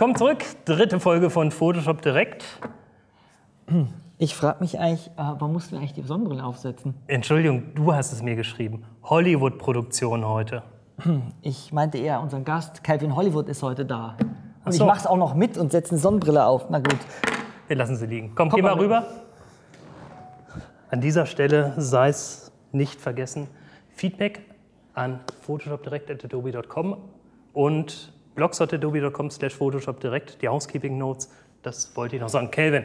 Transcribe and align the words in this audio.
Willkommen 0.00 0.16
zurück, 0.16 0.46
dritte 0.64 0.98
Folge 0.98 1.28
von 1.28 1.50
Photoshop 1.50 2.00
Direkt. 2.00 2.42
Ich 4.16 4.34
frage 4.34 4.60
mich 4.60 4.78
eigentlich, 4.78 5.08
äh, 5.08 5.10
warum 5.18 5.52
mussten 5.52 5.72
wir 5.72 5.78
eigentlich 5.80 5.92
die 5.92 6.00
Sonnenbrille 6.00 6.42
aufsetzen? 6.42 6.94
Entschuldigung, 7.06 7.74
du 7.74 7.92
hast 7.92 8.10
es 8.14 8.22
mir 8.22 8.34
geschrieben. 8.34 8.86
Hollywood-Produktion 9.02 10.26
heute. 10.26 10.62
Ich 11.42 11.70
meinte 11.74 11.98
eher, 11.98 12.22
unser 12.22 12.40
Gast 12.40 12.82
Calvin 12.82 13.14
Hollywood 13.14 13.50
ist 13.50 13.62
heute 13.62 13.84
da. 13.84 14.16
Und 14.18 14.26
Ach 14.64 14.70
ich 14.70 14.78
so. 14.78 14.86
mache 14.86 15.00
es 15.00 15.06
auch 15.06 15.18
noch 15.18 15.34
mit 15.34 15.58
und 15.58 15.70
setze 15.70 15.90
eine 15.90 16.00
Sonnenbrille 16.00 16.46
auf. 16.46 16.70
Na 16.70 16.78
gut. 16.78 16.96
Wir 17.68 17.76
lassen 17.76 17.96
sie 17.96 18.06
liegen. 18.06 18.34
Komm, 18.34 18.48
Komm 18.48 18.56
geh 18.56 18.62
mal 18.62 18.76
mal 18.76 18.80
rüber. 18.80 19.06
An 20.88 21.02
dieser 21.02 21.26
Stelle 21.26 21.74
sei 21.76 22.08
es 22.08 22.52
nicht 22.72 22.98
vergessen, 22.98 23.48
Feedback 23.90 24.40
an 24.94 25.20
photoshopdirect.adobe.com 25.42 26.96
und 27.52 28.14
blogs.adobe.com 28.34 29.30
slash 29.30 29.54
photoshopdirect, 29.54 30.40
die 30.42 30.48
Housekeeping 30.48 30.98
Notes, 30.98 31.30
das 31.62 31.94
wollte 31.96 32.16
ich 32.16 32.22
noch 32.22 32.28
sagen. 32.28 32.50
Kelvin, 32.50 32.84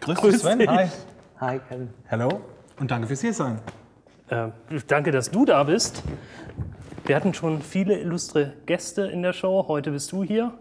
Grüß 0.00 0.18
Grüß 0.18 0.32
dich, 0.34 0.42
Sven. 0.42 0.58
dich. 0.58 0.68
Hi. 0.68 0.88
Hi, 1.40 1.58
Calvin. 1.68 1.90
Hallo. 2.10 2.40
Und 2.78 2.90
danke 2.90 3.06
fürs 3.06 3.20
hier 3.20 3.32
sein. 3.34 3.58
äh, 4.28 4.48
danke, 4.86 5.10
dass 5.10 5.30
du 5.30 5.44
da 5.44 5.62
bist. 5.64 6.02
Wir 7.04 7.16
hatten 7.16 7.34
schon 7.34 7.60
viele 7.62 7.98
illustre 7.98 8.52
Gäste 8.66 9.02
in 9.02 9.22
der 9.22 9.32
Show, 9.32 9.66
heute 9.68 9.90
bist 9.90 10.12
du 10.12 10.22
hier. 10.22 10.52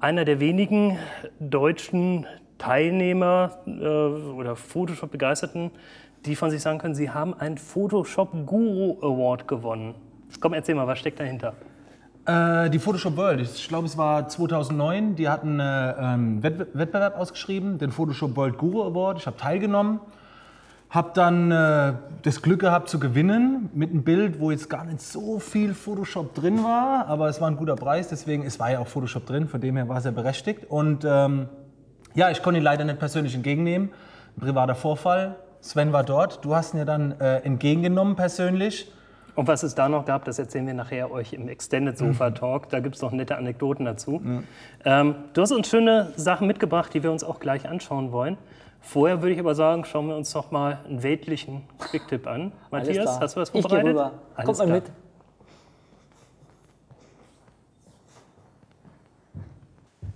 Einer 0.00 0.24
der 0.24 0.40
wenigen 0.40 0.98
deutschen 1.38 2.26
Teilnehmer 2.58 3.58
äh, 3.66 3.70
oder 3.70 4.56
Photoshop-Begeisterten, 4.56 5.70
die 6.26 6.34
von 6.34 6.50
sich 6.50 6.60
sagen 6.62 6.78
können, 6.78 6.94
sie 6.94 7.10
haben 7.10 7.34
einen 7.34 7.58
Photoshop 7.58 8.32
Guru 8.46 8.98
Award 9.02 9.46
gewonnen. 9.46 9.94
Komm, 10.40 10.54
erzähl 10.54 10.74
mal, 10.74 10.86
was 10.86 10.98
steckt 10.98 11.20
dahinter? 11.20 11.54
Äh, 12.24 12.70
die 12.70 12.78
Photoshop 12.78 13.16
World, 13.16 13.40
ich 13.40 13.68
glaube, 13.68 13.86
es 13.86 13.98
war 13.98 14.28
2009. 14.28 15.16
Die 15.16 15.28
hatten 15.28 15.58
äh, 15.58 15.62
einen 15.62 16.42
Wettbe- 16.42 16.68
Wettbewerb 16.72 17.18
ausgeschrieben, 17.18 17.78
den 17.78 17.90
Photoshop 17.90 18.36
World 18.36 18.58
Guru 18.58 18.84
Award. 18.84 19.18
Ich 19.18 19.26
habe 19.26 19.36
teilgenommen. 19.36 20.00
Habe 20.88 21.10
dann 21.14 21.50
äh, 21.50 21.94
das 22.22 22.42
Glück 22.42 22.60
gehabt 22.60 22.90
zu 22.90 23.00
gewinnen 23.00 23.70
mit 23.72 23.90
einem 23.90 24.02
Bild, 24.04 24.38
wo 24.40 24.50
jetzt 24.50 24.68
gar 24.68 24.84
nicht 24.84 25.00
so 25.00 25.38
viel 25.38 25.72
Photoshop 25.72 26.34
drin 26.34 26.62
war, 26.62 27.06
aber 27.06 27.28
es 27.30 27.40
war 27.40 27.48
ein 27.48 27.56
guter 27.56 27.76
Preis, 27.76 28.08
deswegen 28.08 28.44
es 28.44 28.60
war 28.60 28.70
ja 28.72 28.78
auch 28.78 28.86
Photoshop 28.88 29.24
drin, 29.24 29.48
von 29.48 29.58
dem 29.62 29.76
her 29.76 29.88
war 29.88 29.96
es 29.96 30.04
ja 30.04 30.10
berechtigt. 30.10 30.66
Und 30.68 31.06
ähm, 31.08 31.48
ja, 32.14 32.30
ich 32.30 32.42
konnte 32.42 32.58
ihn 32.60 32.64
leider 32.64 32.84
nicht 32.84 32.98
persönlich 32.98 33.34
entgegennehmen. 33.34 33.88
Ein 34.36 34.40
privater 34.40 34.74
Vorfall. 34.74 35.36
Sven 35.60 35.94
war 35.94 36.04
dort. 36.04 36.44
Du 36.44 36.54
hast 36.54 36.74
ihn 36.74 36.78
ja 36.78 36.84
dann 36.84 37.18
äh, 37.20 37.38
entgegengenommen 37.38 38.14
persönlich. 38.14 38.92
Und 39.34 39.48
was 39.48 39.62
es 39.62 39.74
da 39.74 39.88
noch 39.88 40.04
gab, 40.04 40.24
das 40.26 40.38
erzählen 40.38 40.66
wir 40.66 40.74
nachher 40.74 41.10
euch 41.10 41.32
im 41.32 41.48
Extended 41.48 41.96
Sofa 41.96 42.30
Talk. 42.30 42.68
Da 42.68 42.80
gibt 42.80 42.96
es 42.96 43.02
noch 43.02 43.12
nette 43.12 43.36
Anekdoten 43.36 43.84
dazu. 43.86 44.20
Ähm, 44.84 45.14
du 45.32 45.40
hast 45.40 45.52
uns 45.52 45.68
schöne 45.68 46.12
Sachen 46.16 46.46
mitgebracht, 46.46 46.92
die 46.92 47.02
wir 47.02 47.10
uns 47.10 47.24
auch 47.24 47.40
gleich 47.40 47.68
anschauen 47.68 48.12
wollen. 48.12 48.36
Vorher 48.80 49.22
würde 49.22 49.32
ich 49.34 49.40
aber 49.40 49.54
sagen, 49.54 49.84
schauen 49.84 50.08
wir 50.08 50.16
uns 50.16 50.34
noch 50.34 50.50
mal 50.50 50.80
einen 50.86 51.02
weltlichen 51.02 51.62
Quicktip 51.78 52.26
an. 52.26 52.52
Matthias, 52.70 53.20
hast 53.20 53.36
du 53.36 53.40
was 53.40 53.50
Ich 53.54 53.60
vorbereitet? 53.62 53.84
gehe 53.84 53.90
rüber. 53.92 54.12
Alles 54.34 54.46
Kommt 54.46 54.58
mal 54.58 54.64
klar. 54.64 54.76
mit. 54.80 54.92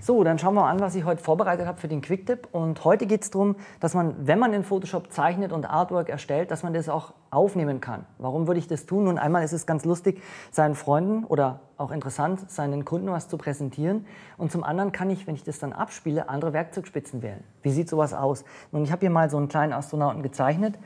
So, 0.07 0.23
dann 0.23 0.39
schauen 0.39 0.55
wir 0.55 0.61
mal 0.61 0.71
an, 0.71 0.79
was 0.79 0.95
ich 0.95 1.05
heute 1.05 1.21
vorbereitet 1.21 1.67
habe 1.67 1.81
für 1.81 1.89
den 1.89 2.01
Quicktip. 2.01 2.47
Und 2.53 2.85
heute 2.85 3.07
geht 3.07 3.25
es 3.25 3.33
darum, 3.33 3.57
dass 3.81 3.93
man, 3.93 4.15
wenn 4.25 4.39
man 4.39 4.53
in 4.53 4.63
Photoshop 4.63 5.11
zeichnet 5.11 5.51
und 5.51 5.69
Artwork 5.69 6.09
erstellt, 6.11 6.53
dass 6.53 6.63
man 6.63 6.73
das 6.73 6.89
auch 6.89 7.13
aufnehmen 7.33 7.81
kann. 7.81 8.07
Warum 8.19 8.47
würde 8.47 8.61
ich 8.61 8.69
das 8.69 8.87
tun? 8.87 9.03
Nun, 9.07 9.19
einmal 9.19 9.43
ist 9.43 9.53
es 9.53 9.67
ganz 9.67 9.85
lustig, 9.85 10.23
seinen 10.53 10.77
Freunden 10.77 11.25
oder 11.25 11.59
auch 11.77 11.91
interessant, 11.91 12.49
seinen 12.49 12.85
Kunden 12.85 13.11
was 13.11 13.27
zu 13.27 13.37
präsentieren. 13.37 14.07
Und 14.39 14.53
zum 14.53 14.63
anderen 14.63 14.93
kann 14.93 15.11
ich, 15.11 15.27
wenn 15.27 15.35
ich 15.35 15.43
das 15.43 15.59
dann 15.59 15.73
abspiele, 15.73 16.29
andere 16.29 16.53
Werkzeugspitzen 16.53 17.21
wählen. 17.21 17.43
Wie 17.63 17.73
sieht 17.73 17.89
sowas 17.89 18.15
aus? 18.15 18.45
Nun, 18.71 18.85
ich 18.85 18.93
habe 18.93 19.01
hier 19.01 19.11
mal 19.11 19.29
so 19.29 19.39
einen 19.39 19.49
kleinen 19.49 19.73
Astronauten 19.73 20.23
gezeichnet 20.23 20.79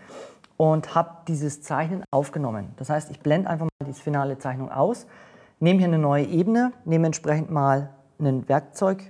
und 0.57 0.95
habe 0.95 1.11
dieses 1.29 1.61
Zeichnen 1.61 2.05
aufgenommen. 2.11 2.73
Das 2.79 2.89
heißt, 2.89 3.11
ich 3.11 3.21
blende 3.21 3.51
einfach 3.51 3.67
mal 3.67 3.87
die 3.87 3.93
finale 3.93 4.39
Zeichnung 4.39 4.73
aus, 4.73 5.07
nehme 5.59 5.77
hier 5.77 5.89
eine 5.89 5.99
neue 5.99 6.25
Ebene, 6.25 6.73
nehme 6.87 7.05
entsprechend 7.05 7.51
mal 7.51 7.91
ein 8.21 8.49
Werkzeug, 8.49 9.03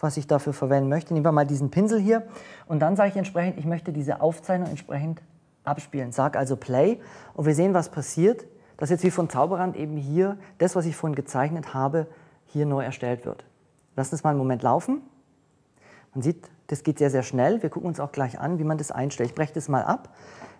was 0.00 0.16
ich 0.16 0.26
dafür 0.26 0.52
verwenden 0.52 0.88
möchte. 0.88 1.12
Nehmen 1.12 1.24
wir 1.24 1.32
mal 1.32 1.46
diesen 1.46 1.70
Pinsel 1.70 2.00
hier 2.00 2.26
und 2.66 2.80
dann 2.80 2.96
sage 2.96 3.10
ich 3.10 3.16
entsprechend, 3.16 3.58
ich 3.58 3.64
möchte 3.64 3.92
diese 3.92 4.20
Aufzeichnung 4.20 4.68
entsprechend 4.68 5.22
abspielen. 5.64 6.12
Sag 6.12 6.36
also 6.36 6.56
Play 6.56 7.00
und 7.34 7.46
wir 7.46 7.54
sehen, 7.54 7.74
was 7.74 7.90
passiert, 7.90 8.46
dass 8.76 8.90
jetzt 8.90 9.04
wie 9.04 9.10
von 9.10 9.28
Zauberhand 9.28 9.76
eben 9.76 9.96
hier 9.96 10.38
das, 10.58 10.76
was 10.76 10.86
ich 10.86 10.96
vorhin 10.96 11.16
gezeichnet 11.16 11.74
habe, 11.74 12.06
hier 12.46 12.64
neu 12.64 12.84
erstellt 12.84 13.26
wird. 13.26 13.44
Lass 13.96 14.12
uns 14.12 14.22
mal 14.22 14.30
einen 14.30 14.38
Moment 14.38 14.62
laufen. 14.62 15.02
Man 16.14 16.22
sieht, 16.22 16.48
das 16.68 16.84
geht 16.84 16.98
sehr, 16.98 17.10
sehr 17.10 17.22
schnell. 17.22 17.62
Wir 17.62 17.70
gucken 17.70 17.88
uns 17.88 18.00
auch 18.00 18.12
gleich 18.12 18.38
an, 18.38 18.58
wie 18.58 18.64
man 18.64 18.78
das 18.78 18.90
einstellt. 18.90 19.30
Ich 19.30 19.34
breche 19.34 19.52
das 19.52 19.68
mal 19.68 19.82
ab. 19.82 20.14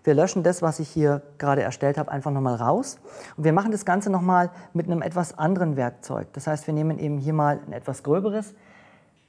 Wir 0.04 0.14
löschen 0.14 0.42
das, 0.42 0.62
was 0.62 0.80
ich 0.80 0.88
hier 0.88 1.22
gerade 1.38 1.62
erstellt 1.62 1.98
habe, 1.98 2.10
einfach 2.10 2.30
nochmal 2.30 2.56
raus. 2.56 2.98
Und 3.36 3.44
wir 3.44 3.52
machen 3.52 3.72
das 3.72 3.84
Ganze 3.84 4.10
nochmal 4.10 4.50
mit 4.72 4.86
einem 4.86 5.02
etwas 5.02 5.36
anderen 5.36 5.76
Werkzeug. 5.76 6.28
Das 6.32 6.46
heißt, 6.46 6.66
wir 6.66 6.74
nehmen 6.74 6.98
eben 6.98 7.18
hier 7.18 7.32
mal 7.32 7.60
ein 7.66 7.72
etwas 7.72 8.02
gröberes. 8.02 8.54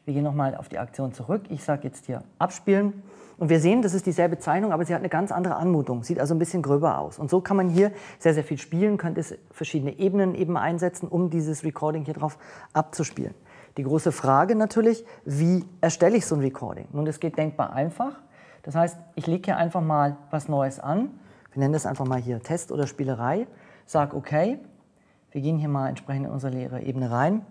Wir 0.06 0.14
gehen 0.14 0.24
nochmal 0.24 0.56
auf 0.56 0.70
die 0.70 0.80
Aktion 0.80 1.14
zurück. 1.14 1.44
Ich 1.50 1.64
sage 1.64 1.84
jetzt 1.84 2.06
hier 2.06 2.24
abspielen. 2.40 3.04
Und 3.38 3.50
wir 3.50 3.62
sehen, 3.62 3.82
das 3.82 3.94
ist 3.94 4.06
dieselbe 4.06 4.38
Zeichnung, 4.38 4.74
aber 4.74 4.84
sie 4.84 4.94
hat 4.94 5.00
eine 5.00 5.10
ganz 5.10 5.32
andere 5.32 5.56
Anmutung. 5.56 6.04
Sieht 6.04 6.20
also 6.20 6.36
ein 6.36 6.40
bisschen 6.40 6.62
gröber 6.62 6.98
aus. 6.98 7.20
Und 7.20 7.30
so 7.30 7.40
kann 7.40 7.56
man 7.56 7.70
hier 7.70 7.92
sehr, 8.20 8.34
sehr 8.34 8.44
viel 8.44 8.58
spielen, 8.58 8.98
könnte 8.98 9.22
es 9.22 9.34
verschiedene 9.52 9.98
Ebenen 9.98 10.36
eben 10.36 10.58
einsetzen, 10.58 11.08
um 11.08 11.30
dieses 11.30 11.64
Recording 11.64 12.04
hier 12.04 12.16
drauf 12.16 12.38
abzuspielen. 12.74 13.34
Die 13.78 13.84
große 13.84 14.12
Frage 14.12 14.56
natürlich, 14.56 15.06
wie 15.24 15.64
erstelle 15.80 16.18
ich 16.18 16.26
so 16.26 16.36
ein 16.36 16.42
Recording? 16.42 16.88
Nun, 16.92 17.06
das 17.06 17.22
geht 17.22 17.38
denkbar 17.38 17.72
einfach. 17.72 18.20
Das 18.64 18.76
heißt, 18.76 18.98
ich 19.16 19.28
lege 19.28 19.46
hier 19.46 19.58
einfach 19.58 19.82
mal 19.82 20.18
was 20.32 20.48
Neues 20.48 20.80
an. 20.80 21.10
Wir 21.52 21.62
nennen 21.62 21.74
das 21.74 21.86
einfach 21.86 22.06
mal 22.06 22.20
hier 22.20 22.42
Test 22.42 22.72
oder 22.72 22.88
Spielerei. 22.88 23.48
Sag 23.86 24.14
okay. 24.14 24.60
Wir 25.32 25.42
gehen 25.42 25.58
hier 25.58 25.70
mal 25.70 25.90
entsprechend 25.90 26.26
in 26.26 26.32
unsere 26.32 26.54
leere 26.54 26.82
Ebene 26.82 27.12
rein. 27.12 27.46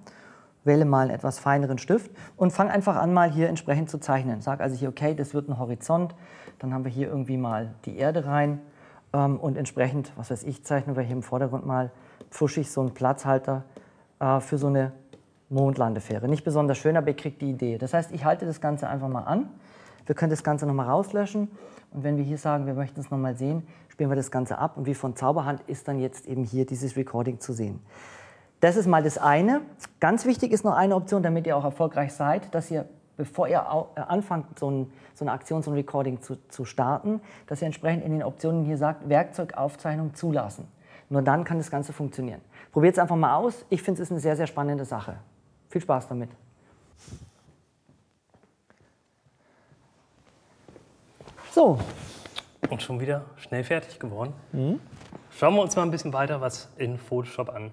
Wähle 0.65 0.85
mal 0.85 1.03
einen 1.03 1.11
etwas 1.11 1.39
feineren 1.39 1.79
Stift 1.79 2.11
und 2.37 2.53
fang 2.53 2.69
einfach 2.69 2.97
an, 2.97 3.13
mal 3.13 3.31
hier 3.31 3.49
entsprechend 3.49 3.89
zu 3.89 3.99
zeichnen. 3.99 4.41
Sag 4.41 4.61
also 4.61 4.77
hier, 4.77 4.89
okay, 4.89 5.15
das 5.15 5.33
wird 5.33 5.49
ein 5.49 5.59
Horizont. 5.59 6.15
Dann 6.59 6.75
haben 6.75 6.85
wir 6.85 6.91
hier 6.91 7.09
irgendwie 7.09 7.37
mal 7.37 7.75
die 7.85 7.97
Erde 7.97 8.27
rein. 8.27 8.61
Ähm, 9.13 9.39
und 9.39 9.57
entsprechend, 9.57 10.13
was 10.17 10.31
weiß 10.31 10.43
ich, 10.43 10.65
zeichnen 10.65 10.97
wir 10.97 11.03
hier 11.03 11.17
im 11.17 11.23
Vordergrund 11.23 11.65
mal 11.67 11.91
pfuschig 12.31 12.71
so 12.71 12.81
einen 12.81 12.93
Platzhalter 12.93 13.65
äh, 14.21 14.41
für 14.41 14.59
so 14.59 14.67
eine 14.67 14.93
Mondlandefähre. 15.49 16.29
Nicht 16.29 16.45
besonders 16.45 16.79
schön, 16.79 16.97
aber 16.97 17.09
ihr 17.09 17.17
kriegt 17.17 17.41
die 17.41 17.51
Idee. 17.51 17.79
Das 17.79 17.95
heißt, 17.95 18.13
ich 18.13 18.25
halte 18.25 18.45
das 18.45 18.61
Ganze 18.61 18.89
einfach 18.89 19.09
mal 19.09 19.23
an. 19.23 19.49
Wir 20.09 20.15
können 20.15 20.31
das 20.31 20.43
Ganze 20.43 20.67
nochmal 20.67 20.89
rauslöschen. 20.89 21.51
Und 21.91 22.03
wenn 22.03 22.17
wir 22.17 22.25
hier 22.25 22.39
sagen, 22.39 22.65
wir 22.65 22.73
möchten 22.73 22.99
es 22.99 23.11
nochmal 23.11 23.37
sehen, 23.37 23.67
spielen 23.91 24.09
wir 24.11 24.17
das 24.17 24.31
Ganze 24.31 24.57
ab. 24.57 24.79
Und 24.79 24.87
wie 24.87 24.95
von 24.95 25.15
Zauberhand 25.15 25.61
ist 25.67 25.87
dann 25.87 26.01
jetzt 26.01 26.27
eben 26.27 26.45
hier 26.45 26.65
dieses 26.65 26.97
Recording 26.97 27.41
zu 27.41 27.53
sehen. 27.53 27.81
Das 28.61 28.77
ist 28.77 28.87
mal 28.87 29.03
das 29.03 29.19
eine. 29.19 29.61
Ganz 30.01 30.25
wichtig 30.25 30.53
ist 30.53 30.65
noch 30.65 30.75
eine 30.75 30.95
Option, 30.95 31.23
damit 31.23 31.47
ihr 31.47 31.59
auch 31.59 31.65
erfolgreich 31.65 32.15
seid, 32.15 32.55
dass 32.55 32.71
ihr, 32.71 32.89
bevor 33.19 33.49
ihr 33.49 33.59
äh, 33.97 34.01
anfangt, 34.01 34.59
so, 34.59 34.71
ein, 34.71 34.91
so 35.15 35.27
eine 35.27 35.33
Aktion, 35.33 35.63
so 35.63 35.71
ein 35.71 35.75
Recording 35.75 36.23
zu, 36.23 36.39
zu 36.49 36.65
starten, 36.65 37.21
dass 37.47 37.61
ihr 37.61 37.67
entsprechend 37.67 38.03
in 38.03 38.13
den 38.13 38.23
Optionen 38.23 38.65
hier 38.65 38.79
sagt, 38.79 39.11
Werkzeugaufzeichnung 39.11 40.15
zulassen. 40.15 40.67
Nur 41.11 41.21
dann 41.21 41.45
kann 41.45 41.59
das 41.59 41.71
Ganze 41.71 41.93
funktionieren. 41.93 42.41
Probiert 42.73 42.95
es 42.95 42.99
einfach 42.99 43.17
mal 43.17 43.37
aus. 43.37 43.67
Ich 43.69 43.83
finde, 43.83 44.01
es 44.01 44.09
ist 44.09 44.13
eine 44.13 44.21
sehr, 44.21 44.37
sehr 44.37 44.47
spannende 44.47 44.87
Sache. 44.87 45.17
Viel 45.69 45.83
Spaß 45.83 46.09
damit. 46.09 46.31
So, 51.59 51.77
Und 52.71 52.83
schon 52.83 53.01
wieder 53.01 53.25
schnell 53.35 53.65
fertig 53.65 53.99
geworden. 53.99 54.33
Schauen 55.37 55.55
wir 55.57 55.63
uns 55.63 55.75
mal 55.75 55.83
ein 55.83 55.91
bisschen 55.91 56.13
weiter 56.13 56.41
was 56.41 56.69
in 56.77 56.99
Photoshop 56.99 57.49
an. 57.49 57.73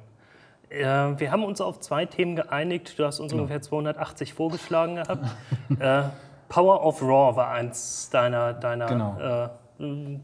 Äh, 0.70 1.20
wir 1.20 1.32
haben 1.32 1.44
uns 1.44 1.62
auf 1.62 1.80
zwei 1.82 2.08
Themen 2.08 2.36
geeinigt. 2.36 2.98
Du 2.98 3.06
hast 3.06 3.20
uns 3.20 3.32
ungefähr 3.32 3.62
280 3.62 4.34
vorgeschlagen 4.34 4.96
gehabt. 4.96 5.28
äh, 5.80 6.02
Power 6.50 6.84
of 6.84 7.00
Raw 7.04 7.36
war 7.36 7.52
eins 7.52 8.10
deiner, 8.10 8.54
deiner 8.54 8.88
Genau. 8.88 9.20
äh, 9.20 9.50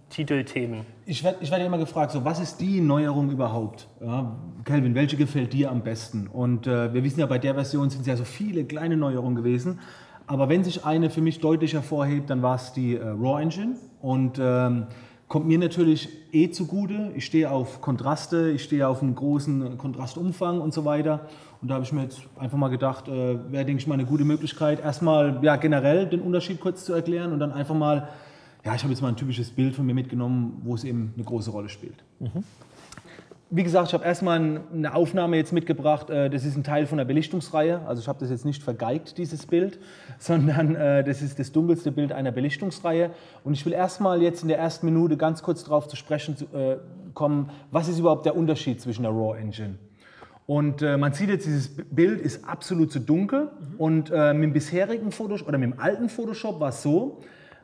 Titelthemen. 0.10 0.84
Ich 1.06 1.24
werde 1.24 1.38
ich 1.42 1.52
werd 1.52 1.60
ja 1.62 1.68
immer 1.68 1.78
gefragt, 1.78 2.14
so, 2.14 2.26
was 2.26 2.40
ist 2.40 2.62
die 2.62 2.82
Neuerung 2.82 3.30
überhaupt? 3.30 3.88
Ja, 4.00 4.38
Kelvin, 4.66 4.96
welche 4.96 5.18
gefällt 5.18 5.54
dir 5.54 5.70
am 5.70 5.84
besten? 5.84 6.26
Und 6.26 6.66
äh, 6.66 6.92
wir 6.96 7.04
wissen 7.04 7.20
ja, 7.20 7.28
bei 7.28 7.38
der 7.38 7.54
Version 7.54 7.92
sind 7.92 8.02
es 8.02 8.08
ja 8.08 8.16
so 8.16 8.24
viele 8.24 8.66
kleine 8.66 8.98
Neuerungen 8.98 9.36
gewesen. 9.36 9.80
Aber 10.32 10.48
wenn 10.48 10.64
sich 10.64 10.86
eine 10.86 11.10
für 11.10 11.20
mich 11.20 11.42
deutlich 11.42 11.74
hervorhebt, 11.74 12.30
dann 12.30 12.42
war 12.42 12.56
es 12.56 12.72
die 12.72 12.96
äh, 12.96 13.06
Raw 13.06 13.42
Engine. 13.42 13.76
Und 14.02 14.40
ähm, 14.40 14.88
Kommt 15.32 15.48
mir 15.48 15.60
natürlich 15.60 16.10
eh 16.34 16.52
zugute. 16.52 17.14
Ich 17.16 17.26
stehe 17.26 17.50
auf 17.50 17.80
Kontraste, 17.80 18.52
ich 18.52 18.64
stehe 18.66 18.86
auf 18.86 19.02
einen 19.02 19.16
großen 19.16 19.78
Kontrastumfang 19.78 20.60
und 20.60 20.74
so 20.74 20.84
weiter. 20.84 21.22
Und 21.62 21.70
da 21.70 21.76
habe 21.76 21.86
ich 21.86 21.94
mir 21.94 22.04
jetzt 22.04 22.20
einfach 22.38 22.58
mal 22.58 22.68
gedacht, 22.68 23.08
äh, 23.08 23.50
wäre, 23.50 23.64
denke 23.64 23.80
ich 23.82 23.88
mal, 23.88 23.94
eine 23.94 24.04
gute 24.04 24.26
Möglichkeit, 24.26 24.82
erstmal 24.82 25.40
ja, 25.42 25.56
generell 25.56 26.06
den 26.06 26.20
Unterschied 26.20 26.60
kurz 26.60 26.84
zu 26.84 26.92
erklären 26.92 27.32
und 27.32 27.40
dann 27.40 27.54
einfach 27.54 27.76
mal, 27.76 28.10
ja, 28.66 28.76
ich 28.76 28.84
habe 28.84 28.92
jetzt 28.92 29.02
mal 29.02 29.08
ein 29.08 29.16
typisches 29.16 29.52
Bild 29.52 29.74
von 29.74 29.86
mir 29.86 29.94
mitgenommen, 29.94 30.62
wo 30.66 30.76
es 30.76 30.84
eben 30.84 31.14
eine 31.16 31.24
große 31.24 31.50
Rolle 31.50 31.70
spielt. 31.70 32.04
Mhm 32.20 32.44
wie 33.54 33.64
gesagt, 33.64 33.90
ich 33.90 33.94
habe 33.94 34.06
erstmal 34.06 34.62
eine 34.74 34.96
Aufnahme 34.96 35.36
jetzt 35.36 35.52
mitgebracht. 35.52 36.10
Äh, 36.10 36.30
das 36.30 36.46
ist 36.46 36.56
ein 36.56 36.64
Teil 36.64 36.88
von 36.88 36.98
der 36.98 37.06
Belichtungsreihe. 37.06 37.82
Also 37.86 38.02
ich 38.02 38.08
habe 38.08 38.18
das 38.20 38.30
jetzt 38.30 38.46
nicht 38.46 38.64
vergeigt, 38.64 39.18
dieses 39.18 39.46
Bild, 39.46 39.78
sondern 40.20 40.76
äh, 40.76 41.04
das 41.04 41.22
ist 41.22 41.38
das 41.38 41.52
dunkelste 41.52 41.92
Bild 41.92 42.14
einer 42.14 42.32
Belichtungsreihe. 42.32 43.12
Und 43.44 43.54
ich 43.54 43.66
will 43.66 43.74
erstmal 43.74 44.22
jetzt 44.22 44.42
in 44.42 44.48
der 44.48 44.58
ersten 44.58 44.86
Minute 44.86 45.18
ganz 45.18 45.44
kurz 45.44 45.66
darauf 45.66 45.90
zu 45.90 45.98
sprechen 45.98 46.38
äh, 46.54 46.78
kommen, 47.14 47.50
was 47.72 47.90
ist 47.90 48.00
überhaupt 48.00 48.26
der 48.26 48.38
Unterschied 48.38 48.80
zwischen 48.80 49.04
der 49.04 49.12
RAW 49.12 49.38
Engine. 49.38 49.76
Und 50.48 50.82
man 50.82 51.14
sieht 51.14 51.30
jetzt, 51.30 51.46
dieses 51.46 51.70
Bild 51.70 52.20
ist 52.20 52.44
absolut 52.44 52.92
zu 52.92 53.00
dunkel. 53.00 53.50
Und 53.78 54.10
mit 54.10 54.44
dem 54.44 54.52
bisherigen 54.52 55.12
Photoshop 55.12 55.48
oder 55.48 55.58
mit 55.58 55.72
dem 55.72 55.80
alten 55.80 56.10
Photoshop 56.10 56.60
war 56.60 56.70
es 56.70 56.82
so, 56.82 57.20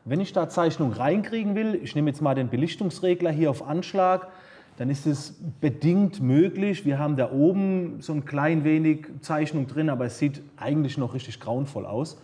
wenn 0.05 0.21
ich 0.21 0.31
da 0.31 0.47
Zeichnung 0.47 0.93
reinkriegen 0.93 1.55
will, 1.55 1.75
ich 1.83 1.95
nehme 1.95 2.09
jetzt 2.09 2.21
mal 2.21 2.33
den 2.33 2.47
Belichtungsregler 2.47 3.31
hier 3.31 3.49
auf 3.49 3.67
Anschlag, 3.67 4.27
dann 4.77 4.89
ist 4.91 5.07
es 5.07 5.35
bedingt 5.59 6.21
möglich. 6.21 6.85
Wir 6.85 6.99
haben 6.99 7.15
da 7.17 7.31
oben 7.31 7.97
so 7.99 8.13
ein 8.13 8.25
klein 8.25 8.63
wenig 8.63 9.07
Zeichnung 9.21 9.67
drin, 9.67 9.89
aber 9.89 10.05
es 10.05 10.19
sieht 10.19 10.41
eigentlich 10.55 10.97
noch 10.97 11.13
richtig 11.15 11.39
grauenvoll 11.39 11.85
aus. 11.85 12.17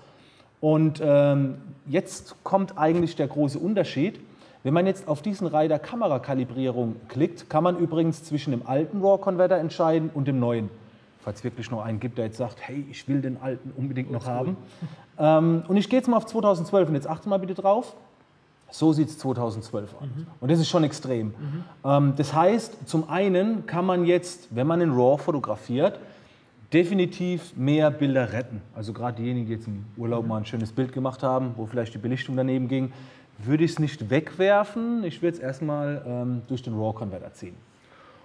Und 0.62 1.02
ähm, 1.04 1.56
jetzt 1.88 2.36
kommt 2.44 2.78
eigentlich 2.78 3.16
der 3.16 3.28
große 3.28 3.58
Unterschied. 3.58 4.20
Wenn 4.62 4.74
man 4.74 4.86
jetzt 4.86 5.08
auf 5.08 5.22
diesen 5.22 5.48
Reiter 5.48 5.78
Kamerakalibrierung 5.78 6.96
klickt, 7.10 7.50
kann 7.50 7.64
man 7.64 7.78
übrigens 7.78 8.24
zwischen 8.24 8.52
dem 8.52 8.66
alten 8.66 9.02
RAW-Converter 9.02 9.58
entscheiden 9.58 10.10
und 10.14 10.28
dem 10.28 10.40
neuen. 10.40 10.70
Falls 11.22 11.40
es 11.40 11.44
wirklich 11.44 11.72
noch 11.72 11.84
einen 11.84 12.00
gibt, 12.00 12.18
der 12.18 12.26
jetzt 12.26 12.38
sagt, 12.38 12.60
hey, 12.62 12.86
ich 12.90 13.08
will 13.08 13.22
den 13.22 13.42
alten 13.42 13.74
unbedingt 13.76 14.12
noch 14.12 14.28
haben. 14.28 14.56
Ähm, 15.18 15.64
und 15.68 15.78
ich 15.78 15.90
gehe 15.90 16.00
jetzt 16.00 16.08
mal 16.08 16.18
auf 16.18 16.26
2012 16.28 16.90
und 16.90 16.96
jetzt 16.96 17.08
achte 17.08 17.30
mal 17.30 17.40
bitte 17.40 17.54
drauf. 17.56 17.96
So 18.74 18.92
sieht 18.92 19.10
es 19.10 19.20
2012 19.20 19.94
aus. 19.94 20.02
Mhm. 20.02 20.26
Und 20.42 20.50
das 20.50 20.60
ist 20.60 20.68
schon 20.68 20.84
extrem. 20.84 21.28
Mhm. 21.28 21.34
Ähm, 21.86 22.14
das 22.18 22.34
heißt, 22.34 22.90
zum 22.90 23.08
einen 23.08 23.68
kann 23.68 23.86
man 23.86 24.04
jetzt, 24.04 24.48
wenn 24.50 24.66
man 24.66 24.82
in 24.82 24.92
RAW 24.92 25.20
fotografiert, 25.20 26.00
definitiv 26.74 27.56
mehr 27.56 27.92
Bilder 27.92 28.34
retten. 28.34 28.64
Also 28.74 28.92
gerade 28.92 29.22
diejenigen, 29.22 29.46
die 29.46 29.54
jetzt 29.54 29.68
im 29.68 29.86
Urlaub 29.96 30.26
mal 30.26 30.38
ein 30.38 30.48
schönes 30.48 30.72
Bild 30.72 30.92
gemacht 30.92 31.22
haben, 31.22 31.54
wo 31.56 31.68
vielleicht 31.68 31.94
die 31.94 32.00
Belichtung 32.00 32.36
daneben 32.36 32.68
ging, 32.68 32.92
würde 33.38 33.64
ich 33.64 33.74
es 33.74 33.80
nicht 33.80 34.10
wegwerfen. 34.10 35.04
Ich 35.04 35.22
würde 35.22 35.38
es 35.38 35.44
erstmal 35.44 36.02
ähm, 36.08 36.42
durch 36.48 36.64
den 36.64 36.74
RAW-Converter 36.74 37.32
ziehen. 37.34 37.56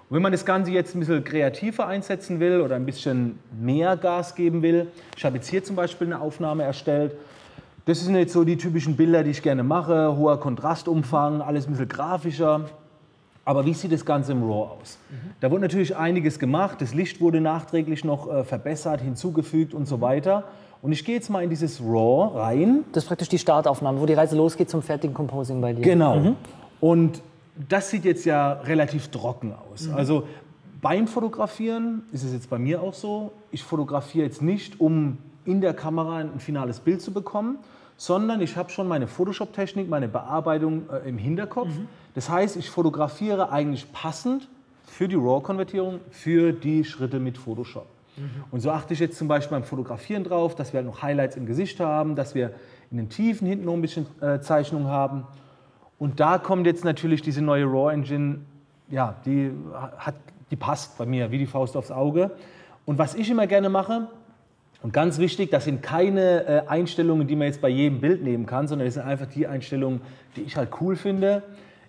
Und 0.09 0.15
wenn 0.17 0.23
man 0.23 0.33
das 0.33 0.47
Ganze 0.47 0.71
jetzt 0.71 0.95
ein 0.95 1.01
bisschen 1.01 1.25
kreativer 1.25 1.87
einsetzen 1.87 2.41
will 2.41 2.63
oder 2.63 2.77
ein 2.77 2.87
bisschen 2.87 3.39
mehr 3.61 3.99
Gas 3.99 4.35
geben 4.35 4.63
will, 4.63 4.87
ich 5.15 5.27
habe 5.27 5.37
jetzt 5.37 5.51
hier 5.51 5.63
zum 5.63 5.77
Beispiel 5.77 6.07
eine 6.07 6.23
Aufnahme 6.23 6.63
erstellt, 6.63 7.13
das 7.89 8.01
sind 8.01 8.15
jetzt 8.17 8.35
so 8.35 8.45
die 8.45 8.59
typischen 8.59 8.97
Bilder, 8.97 9.25
die 9.25 9.31
ich 9.31 9.41
gerne 9.41 9.63
mache. 9.63 10.15
Hoher 10.15 10.39
Kontrastumfang, 10.39 11.41
alles 11.41 11.67
ein 11.67 11.71
bisschen 11.71 11.89
grafischer. 11.89 12.67
Aber 13.47 13.65
wie 13.65 13.73
sieht 13.73 13.93
das 13.93 14.05
Ganze 14.05 14.33
im 14.33 14.43
RAW 14.43 14.73
aus? 14.79 14.99
Mhm. 15.09 15.31
Da 15.41 15.51
wurde 15.51 15.63
natürlich 15.63 15.97
einiges 15.97 16.39
gemacht. 16.39 16.83
Das 16.83 16.93
Licht 16.93 17.23
wurde 17.23 17.41
nachträglich 17.41 18.05
noch 18.05 18.31
äh, 18.31 18.45
verbessert, 18.45 19.01
hinzugefügt 19.01 19.73
und 19.73 19.89
so 19.89 20.03
weiter. 20.03 20.45
Und 20.83 20.93
ich 20.93 21.03
gehe 21.03 21.15
jetzt 21.15 21.31
mal 21.31 21.43
in 21.43 21.49
dieses 21.49 21.81
RAW 21.81 22.39
rein. 22.39 22.85
Das 22.93 23.05
ist 23.05 23.09
praktisch 23.09 23.31
die 23.31 23.39
Startaufnahme, 23.39 23.99
wo 23.99 24.05
die 24.05 24.13
Reise 24.13 24.37
losgeht 24.37 24.69
zum 24.69 24.83
fertigen 24.83 25.15
Composing 25.15 25.59
bei 25.63 25.73
dir. 25.73 25.81
Genau. 25.81 26.17
Mhm. 26.17 26.37
Und 26.81 27.23
das 27.71 27.89
sieht 27.89 28.05
jetzt 28.05 28.27
ja 28.27 28.53
relativ 28.53 29.09
trocken 29.09 29.55
aus. 29.55 29.89
Mhm. 29.89 29.95
Also 29.95 30.25
beim 30.83 31.07
Fotografieren 31.09 32.03
ist 32.13 32.23
es 32.23 32.35
jetzt 32.35 32.51
bei 32.51 32.59
mir 32.59 32.83
auch 32.83 32.93
so, 32.93 33.33
ich 33.51 33.63
fotografiere 33.63 34.27
jetzt 34.27 34.43
nicht, 34.43 34.79
um 34.79 35.17
in 35.47 35.63
der 35.63 35.73
Kamera 35.73 36.19
ein 36.19 36.39
finales 36.39 36.81
Bild 36.81 37.01
zu 37.01 37.13
bekommen, 37.15 37.57
sondern 37.99 38.41
ich 38.41 38.57
habe 38.57 38.71
schon 38.71 38.89
meine 38.89 39.09
Photoshop-Technik, 39.09 39.89
meine 39.91 40.09
Bearbeitung 40.09 40.89
äh, 40.89 41.09
im 41.09 41.19
Hinterkopf. 41.19 41.69
Mhm. 41.69 41.89
Das 42.15 42.31
heißt, 42.31 42.57
ich 42.57 42.71
fotografiere 42.71 43.51
eigentlich 43.51 43.93
passend 43.93 44.49
für 44.87 45.09
die 45.09 45.17
RAW-Konvertierung 45.17 46.01
für 46.11 46.53
die 46.53 46.85
Schritte 46.85 47.19
mit 47.19 47.37
Photoshop. 47.37 47.87
Mhm. 48.17 48.45
Und 48.53 48.61
so 48.61 48.71
achte 48.71 48.95
ich 48.95 49.01
jetzt 49.01 49.19
zum 49.19 49.27
Beispiel 49.27 49.59
beim 49.59 49.65
Fotografieren 49.65 50.23
drauf, 50.23 50.55
dass 50.55 50.73
wir 50.73 50.79
halt 50.79 50.87
noch 50.87 51.03
Highlights 51.03 51.37
im 51.37 51.45
Gesicht 51.45 51.81
haben, 51.81 52.15
dass 52.15 52.37
wir 52.37 52.53
in 52.93 52.99
den 52.99 53.09
Tiefen 53.09 53.49
hinten 53.49 53.65
noch 53.65 53.75
ein 53.75 53.83
bisschen 53.83 54.07
äh, 54.21 54.41
Zeichnung 54.41 54.87
haben. 54.87 55.27
Und 55.99 56.21
da 56.21 56.39
kommt 56.39 56.67
jetzt 56.67 56.85
natürlich 56.85 57.21
diese 57.21 57.43
neue 57.43 57.65
RAW-Engine, 57.65 58.39
ja, 58.91 59.17
die, 59.27 59.51
hat, 59.99 60.15
die 60.53 60.57
passt 60.57 60.97
bei 60.99 61.05
mir 61.05 61.33
wie 61.33 61.39
die 61.39 61.47
Faust 61.47 61.77
aufs 61.77 61.91
Auge. 61.91 62.31
Und 62.87 62.97
was 62.97 63.17
ich 63.17 63.29
immer 63.29 63.49
gerne 63.49 63.69
mache, 63.69 64.07
und 64.83 64.93
ganz 64.93 65.19
wichtig, 65.19 65.51
das 65.51 65.65
sind 65.65 65.83
keine 65.83 66.47
äh, 66.47 66.67
Einstellungen, 66.69 67.27
die 67.27 67.35
man 67.35 67.49
jetzt 67.49 67.61
bei 67.61 67.69
jedem 67.69 68.01
Bild 68.01 68.23
nehmen 68.23 68.47
kann, 68.47 68.69
sondern 68.69 68.87
das 68.87 68.95
sind 68.95 69.05
einfach 69.05 69.27
die 69.27 69.47
Einstellungen, 69.47 70.01
die 70.37 70.43
ich 70.43 70.57
halt 70.57 70.71
cool 70.81 70.95
finde. 70.95 71.43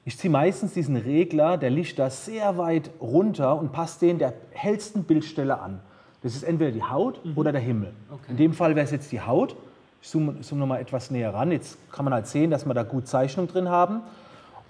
Ich 0.06 0.18
ziehe 0.18 0.32
meistens 0.32 0.74
diesen 0.74 0.96
Regler 0.96 1.58
der 1.58 1.70
Lichter 1.70 2.10
sehr 2.10 2.58
weit 2.58 2.90
runter 3.00 3.60
und 3.60 3.72
passe 3.72 4.00
den 4.00 4.18
der 4.18 4.34
hellsten 4.52 5.04
Bildstelle 5.04 5.60
an. 5.60 5.80
Das 6.24 6.36
ist 6.36 6.44
entweder 6.44 6.72
die 6.72 6.84
Haut 6.84 7.24
mhm. 7.24 7.34
oder 7.36 7.52
der 7.52 7.62
Himmel. 7.62 7.94
Okay. 8.10 8.32
In 8.32 8.38
dem 8.38 8.54
Fall 8.54 8.76
wäre 8.76 8.86
es 8.86 8.92
jetzt 8.92 9.12
die 9.12 9.22
Haut. 9.22 9.56
Ich 10.02 10.10
zoome, 10.10 10.42
zoome 10.42 10.62
noch 10.62 10.68
mal 10.68 10.80
etwas 10.80 11.12
näher 11.12 11.34
ran. 11.34 11.52
Jetzt 11.52 11.78
kann 11.92 12.06
man 12.06 12.14
halt 12.14 12.26
sehen, 12.26 12.50
dass 12.50 12.66
wir 12.66 12.74
da 12.74 12.84
gut 12.84 13.08
Zeichnung 13.08 13.48
drin 13.48 13.70
haben. 13.70 14.02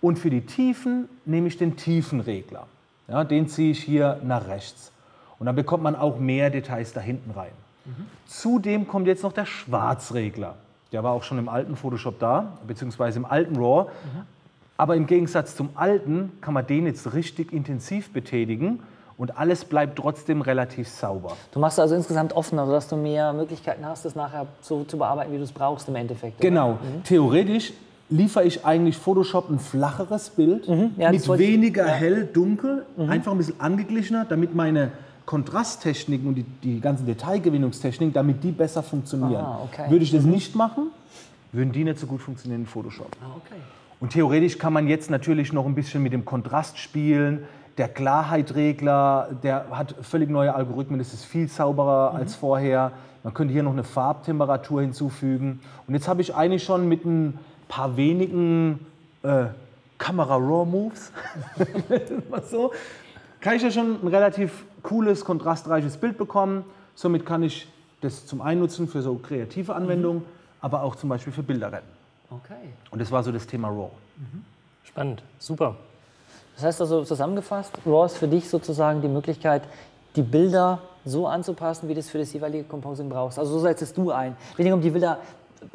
Und 0.01 0.19
für 0.19 0.30
die 0.30 0.42
Tiefen 0.42 1.07
nehme 1.25 1.48
ich 1.48 1.57
den 1.57 1.77
Tiefenregler. 1.77 2.68
Ja, 3.07 3.24
den 3.24 3.48
ziehe 3.48 3.71
ich 3.71 3.83
hier 3.83 4.19
nach 4.24 4.48
rechts. 4.48 4.92
Und 5.39 5.45
dann 5.45 5.56
bekommt 5.56 5.83
man 5.83 5.95
auch 5.95 6.19
mehr 6.19 6.50
Details 6.50 6.92
da 6.94 7.00
hinten 7.00 7.31
rein. 7.31 7.51
Mhm. 7.97 8.06
Zudem 8.27 8.88
kommt 8.88 9.07
jetzt 9.07 9.24
noch 9.24 9.33
der 9.33 9.45
Schwarzregler. 9.45 10.56
Der 10.91 11.03
war 11.03 11.12
auch 11.12 11.24
schon 11.24 11.38
im 11.38 11.50
alten 11.50 11.75
Photoshop 11.75 12.19
da, 12.19 12.57
beziehungsweise 12.68 13.19
im 13.19 13.25
alten 13.25 13.56
RAW. 13.56 13.86
Mhm. 13.86 14.21
Aber 14.77 14.95
im 14.95 15.07
Gegensatz 15.07 15.56
zum 15.56 15.69
alten 15.75 16.31
kann 16.41 16.53
man 16.53 16.65
den 16.65 16.86
jetzt 16.86 17.13
richtig 17.13 17.51
intensiv 17.51 18.12
betätigen 18.13 18.80
und 19.18 19.38
alles 19.38 19.65
bleibt 19.65 19.97
trotzdem 19.97 20.41
relativ 20.41 20.87
sauber. 20.87 21.35
Du 21.52 21.59
machst 21.59 21.78
also 21.80 21.94
insgesamt 21.94 22.31
offener, 22.33 22.66
sodass 22.66 22.87
du 22.87 22.95
mehr 22.95 23.33
Möglichkeiten 23.33 23.85
hast, 23.85 24.06
das 24.06 24.16
nachher 24.16 24.47
so 24.61 24.85
zu 24.85 24.97
bearbeiten, 24.97 25.33
wie 25.33 25.37
du 25.37 25.44
es 25.44 25.52
brauchst 25.52 25.90
im 25.90 25.95
Endeffekt. 25.95 26.40
Genau. 26.40 26.73
Mhm. 26.73 27.04
Theoretisch 27.04 27.73
liefere 28.09 28.45
ich 28.45 28.66
eigentlich 28.66 28.97
Photoshop 28.97 29.49
ein 29.49 29.59
flacheres 29.59 30.30
Bild 30.30 30.68
mhm. 30.68 30.92
ja, 30.97 31.11
mit 31.11 31.28
weniger 31.37 31.85
ja. 31.85 31.92
hell, 31.92 32.25
dunkel, 32.31 32.85
mhm. 32.95 33.09
einfach 33.09 33.33
ein 33.33 33.37
bisschen 33.37 33.59
angeglichener, 33.59 34.25
damit 34.28 34.56
meine 34.56 34.92
Kontrasttechniken 35.30 36.28
und 36.28 36.33
die, 36.33 36.44
die 36.64 36.81
ganzen 36.81 37.06
Detailgewinnungstechniken, 37.06 38.12
damit 38.12 38.44
die 38.44 38.52
besser 38.52 38.81
funktionieren. 38.81 39.45
Ah, 39.45 39.59
okay. 39.64 39.86
Würde 39.88 40.04
ich 40.04 40.09
das 40.09 40.24
nicht 40.24 40.56
machen, 40.56 40.88
würden 41.52 41.71
die 41.71 41.83
nicht 41.83 42.00
so 42.00 42.07
gut 42.07 42.19
funktionieren 42.19 42.62
in 42.62 42.66
Photoshop. 42.66 43.16
Ah, 43.21 43.36
okay. 43.38 43.62
Und 44.00 44.12
theoretisch 44.12 44.57
kann 44.57 44.74
man 44.74 44.88
jetzt 44.88 45.12
natürlich 45.12 45.54
noch 45.54 45.68
ein 45.68 45.76
bisschen 45.76 46.02
mit 46.02 46.14
dem 46.14 46.26
Kontrast 46.26 46.80
spielen. 46.80 47.44
Der 47.78 47.90
Klarheitregler, 47.90 49.30
der 49.44 49.68
hat 49.69 49.94
völlig 50.02 50.31
neue 50.31 50.56
Algorithmen, 50.56 50.98
das 50.98 51.14
ist 51.14 51.26
viel 51.26 51.48
sauberer 51.48 52.09
mhm. 52.14 52.18
als 52.18 52.33
vorher. 52.33 52.92
Man 53.24 53.31
könnte 53.36 53.54
hier 53.54 53.62
noch 53.62 53.74
eine 53.74 53.83
Farbtemperatur 53.83 54.81
hinzufügen. 54.81 55.59
Und 55.86 55.94
jetzt 55.94 56.07
habe 56.07 56.24
ich 56.24 56.33
eigentlich 56.33 56.64
schon 56.64 56.90
mit 56.90 57.06
ein 57.06 57.38
paar 57.68 57.98
wenigen 57.98 58.80
äh, 59.21 59.45
Kamera-Raw-Moves, 60.00 61.12
so, 62.50 62.71
kann 63.42 63.56
ich 63.56 63.62
ja 63.62 63.69
schon 63.69 64.04
ein 64.04 64.07
relativ 64.07 64.66
cooles, 64.83 65.26
kontrastreiches 65.26 65.98
Bild 65.98 66.18
bekommen. 66.18 66.64
Somit 66.95 67.26
kann 67.26 67.44
ich 67.44 67.68
das 68.02 68.26
zum 68.26 68.42
einen 68.42 68.62
nutzen 68.62 68.88
für 68.88 69.02
so 69.02 69.16
kreative 69.16 69.76
Anwendungen, 69.76 70.21
mhm. 70.21 70.26
aber 70.62 70.83
auch 70.83 70.95
zum 70.95 71.09
Beispiel 71.09 71.33
für 71.33 71.44
Bilder 71.44 71.71
retten. 71.71 71.90
Okay. 72.30 72.74
Und 72.92 73.02
das 73.02 73.12
war 73.12 73.24
so 73.24 73.31
das 73.31 73.48
Thema 73.48 73.69
RAW. 73.69 73.90
Mhm. 74.18 74.45
Spannend, 74.83 75.24
super. 75.40 75.76
Das 76.56 76.66
heißt 76.66 76.81
also 76.81 77.04
zusammengefasst, 77.04 77.78
RAW 77.86 78.06
ist 78.06 78.18
für 78.18 78.28
dich 78.28 78.50
sozusagen 78.50 79.02
die 79.02 79.07
Möglichkeit, 79.07 79.64
die 80.16 80.21
Bilder 80.21 80.81
so 81.06 81.28
anzupassen, 81.28 81.88
wie 81.88 81.94
du 81.94 82.00
es 82.00 82.09
für 82.09 82.18
das 82.18 82.33
jeweilige 82.33 82.66
Composing 82.66 83.09
brauchst. 83.09 83.40
Also 83.40 83.54
so 83.54 83.59
setzt 83.59 83.98
du 83.98 84.12
ein. 84.12 84.36
Weniger 84.57 84.76
um 84.76 84.81
die 84.81 84.90
Bilder 84.90 85.19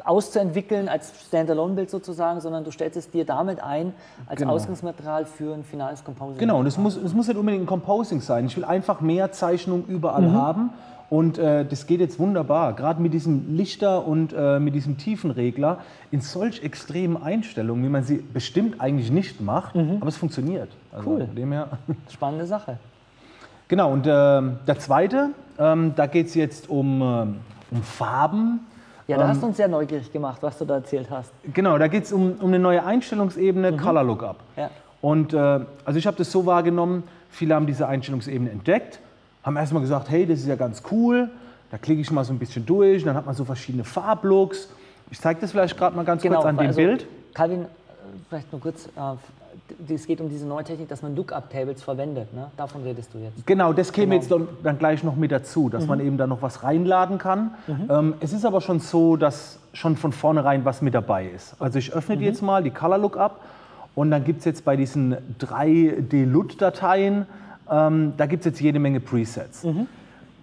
auszuentwickeln 0.03 0.89
als 0.89 1.11
Standalone-Bild 1.27 1.89
sozusagen, 1.89 2.41
sondern 2.41 2.63
du 2.63 2.71
stellst 2.71 2.97
es 2.97 3.09
dir 3.09 3.25
damit 3.25 3.61
ein 3.61 3.93
als 4.27 4.39
genau. 4.39 4.53
Ausgangsmaterial 4.53 5.25
für 5.25 5.53
ein 5.53 5.63
finales 5.63 6.03
Composing. 6.03 6.37
Genau, 6.37 6.59
und 6.59 6.67
es 6.67 6.77
muss, 6.77 6.95
es 6.95 7.13
muss 7.13 7.27
nicht 7.27 7.37
unbedingt 7.37 7.63
ein 7.63 7.67
Composing 7.67 8.21
sein. 8.21 8.45
Ich 8.45 8.57
will 8.57 8.65
einfach 8.65 9.01
mehr 9.01 9.31
Zeichnung 9.31 9.85
überall 9.87 10.23
mhm. 10.23 10.33
haben. 10.33 10.69
Und 11.09 11.37
äh, 11.37 11.65
das 11.65 11.85
geht 11.85 11.99
jetzt 11.99 12.17
wunderbar, 12.17 12.73
gerade 12.73 12.99
mit 12.99 13.13
diesem 13.13 13.55
Lichter 13.55 14.07
und 14.07 14.33
äh, 14.35 14.59
mit 14.59 14.73
diesem 14.73 14.97
Tiefenregler 14.97 15.77
in 16.09 16.19
solch 16.21 16.63
extremen 16.63 17.21
Einstellungen, 17.21 17.83
wie 17.83 17.89
man 17.89 18.03
sie 18.03 18.17
bestimmt 18.17 18.81
eigentlich 18.81 19.11
nicht 19.11 19.39
macht, 19.39 19.75
mhm. 19.75 19.97
aber 19.99 20.07
es 20.07 20.17
funktioniert. 20.17 20.69
Also 20.91 21.11
cool. 21.11 21.27
Dem 21.27 21.51
her. 21.51 21.67
Spannende 22.09 22.47
Sache. 22.47 22.79
Genau, 23.67 23.91
und 23.91 24.07
äh, 24.07 24.09
der 24.09 24.79
zweite, 24.79 25.29
ähm, 25.59 25.93
da 25.95 26.07
geht 26.07 26.27
es 26.27 26.33
jetzt 26.33 26.69
um, 26.69 27.01
ähm, 27.01 27.35
um 27.69 27.83
Farben 27.83 28.61
Ja, 29.07 29.17
da 29.17 29.27
hast 29.27 29.41
du 29.41 29.45
uns 29.47 29.57
sehr 29.57 29.67
neugierig 29.67 30.11
gemacht, 30.11 30.39
was 30.41 30.57
du 30.57 30.65
da 30.65 30.75
erzählt 30.75 31.09
hast. 31.11 31.31
Genau, 31.53 31.77
da 31.77 31.87
geht 31.87 32.05
es 32.05 32.11
um, 32.11 32.33
um 32.39 32.47
eine 32.47 32.57
neue 32.57 32.83
Einstellungsebene, 32.83 33.77
Color 33.77 34.03
Lookup. 34.03 34.37
Ja. 34.57 34.71
Und 35.01 35.33
äh, 35.33 35.37
also 35.37 35.99
ich 35.99 36.07
habe 36.07 36.17
das 36.17 36.31
so 36.31 36.45
wahrgenommen, 36.47 37.03
viele 37.29 37.53
haben 37.53 37.67
diese 37.67 37.87
Einstellungsebene 37.87 38.49
entdeckt, 38.49 38.99
haben 39.43 39.55
erstmal 39.57 39.83
gesagt, 39.83 40.09
hey, 40.09 40.25
das 40.25 40.39
ist 40.39 40.47
ja 40.47 40.55
ganz 40.55 40.81
cool. 40.91 41.29
Da 41.69 41.77
klicke 41.77 42.01
ich 42.01 42.09
mal 42.09 42.23
so 42.23 42.33
ein 42.33 42.39
bisschen 42.39 42.65
durch, 42.65 43.03
dann 43.03 43.15
hat 43.15 43.25
man 43.25 43.35
so 43.35 43.45
verschiedene 43.45 43.83
Farblooks. 43.83 44.69
Ich 45.11 45.19
zeige 45.19 45.39
das 45.41 45.51
vielleicht 45.51 45.77
gerade 45.77 45.95
mal 45.95 46.05
ganz 46.05 46.23
kurz 46.23 46.45
an 46.45 46.57
dem 46.57 46.67
also, 46.67 46.77
Bild. 46.77 47.05
Calvin, 47.33 47.61
äh, 47.61 47.65
vielleicht 48.29 48.51
nur 48.51 48.61
kurz, 48.61 48.87
äh, 48.87 48.89
es 49.89 50.07
geht 50.07 50.21
um 50.21 50.29
diese 50.29 50.45
neue 50.45 50.63
Technik, 50.63 50.89
dass 50.89 51.01
man 51.01 51.15
Lookup-Tables 51.15 51.83
verwendet. 51.83 52.33
Ne? 52.33 52.47
Davon 52.57 52.83
redest 52.83 53.13
du 53.13 53.19
jetzt. 53.19 53.45
Genau, 53.45 53.73
das 53.73 53.91
käme 53.91 54.19
Genau. 54.19 54.39
jetzt 54.39 54.47
dann, 54.63 54.77
gleich 54.77 55.03
noch 55.03 55.15
mit 55.15 55.31
dazu, 55.31 55.69
dass 55.69 55.87
man 55.87 55.99
eben 55.99 56.17
da 56.17 56.27
noch 56.27 56.41
was 56.41 56.63
reinladen 56.63 57.17
kann. 57.17 57.51
Ähm, 57.89 58.13
es 58.19 58.33
ist 58.33 58.45
aber 58.45 58.61
schon 58.61 58.79
so, 58.79 59.15
dass 59.15 59.59
schon 59.73 59.97
von 59.97 60.11
vornherein 60.11 60.65
was 60.65 60.81
mit 60.81 60.93
dabei 60.93 61.27
ist. 61.27 61.55
Also 61.59 61.79
ich 61.79 61.93
öffne 61.93 62.17
die 62.17 62.25
jetzt 62.25 62.41
mal, 62.41 62.63
die 62.63 62.71
Color 62.71 62.97
Lookup, 62.97 63.41
und 63.95 64.11
dann 64.11 64.25
gibt 64.25 64.39
es 64.39 64.45
jetzt 64.45 64.65
bei 64.65 64.75
diesen 64.75 65.15
3D-LUT-Dateien, 65.39 67.25
ähm, 67.71 68.13
da 68.17 68.25
gibt 68.25 68.41
es 68.41 68.45
jetzt 68.45 68.61
jede 68.61 68.79
Menge 68.79 68.99
Presets. 68.99 69.65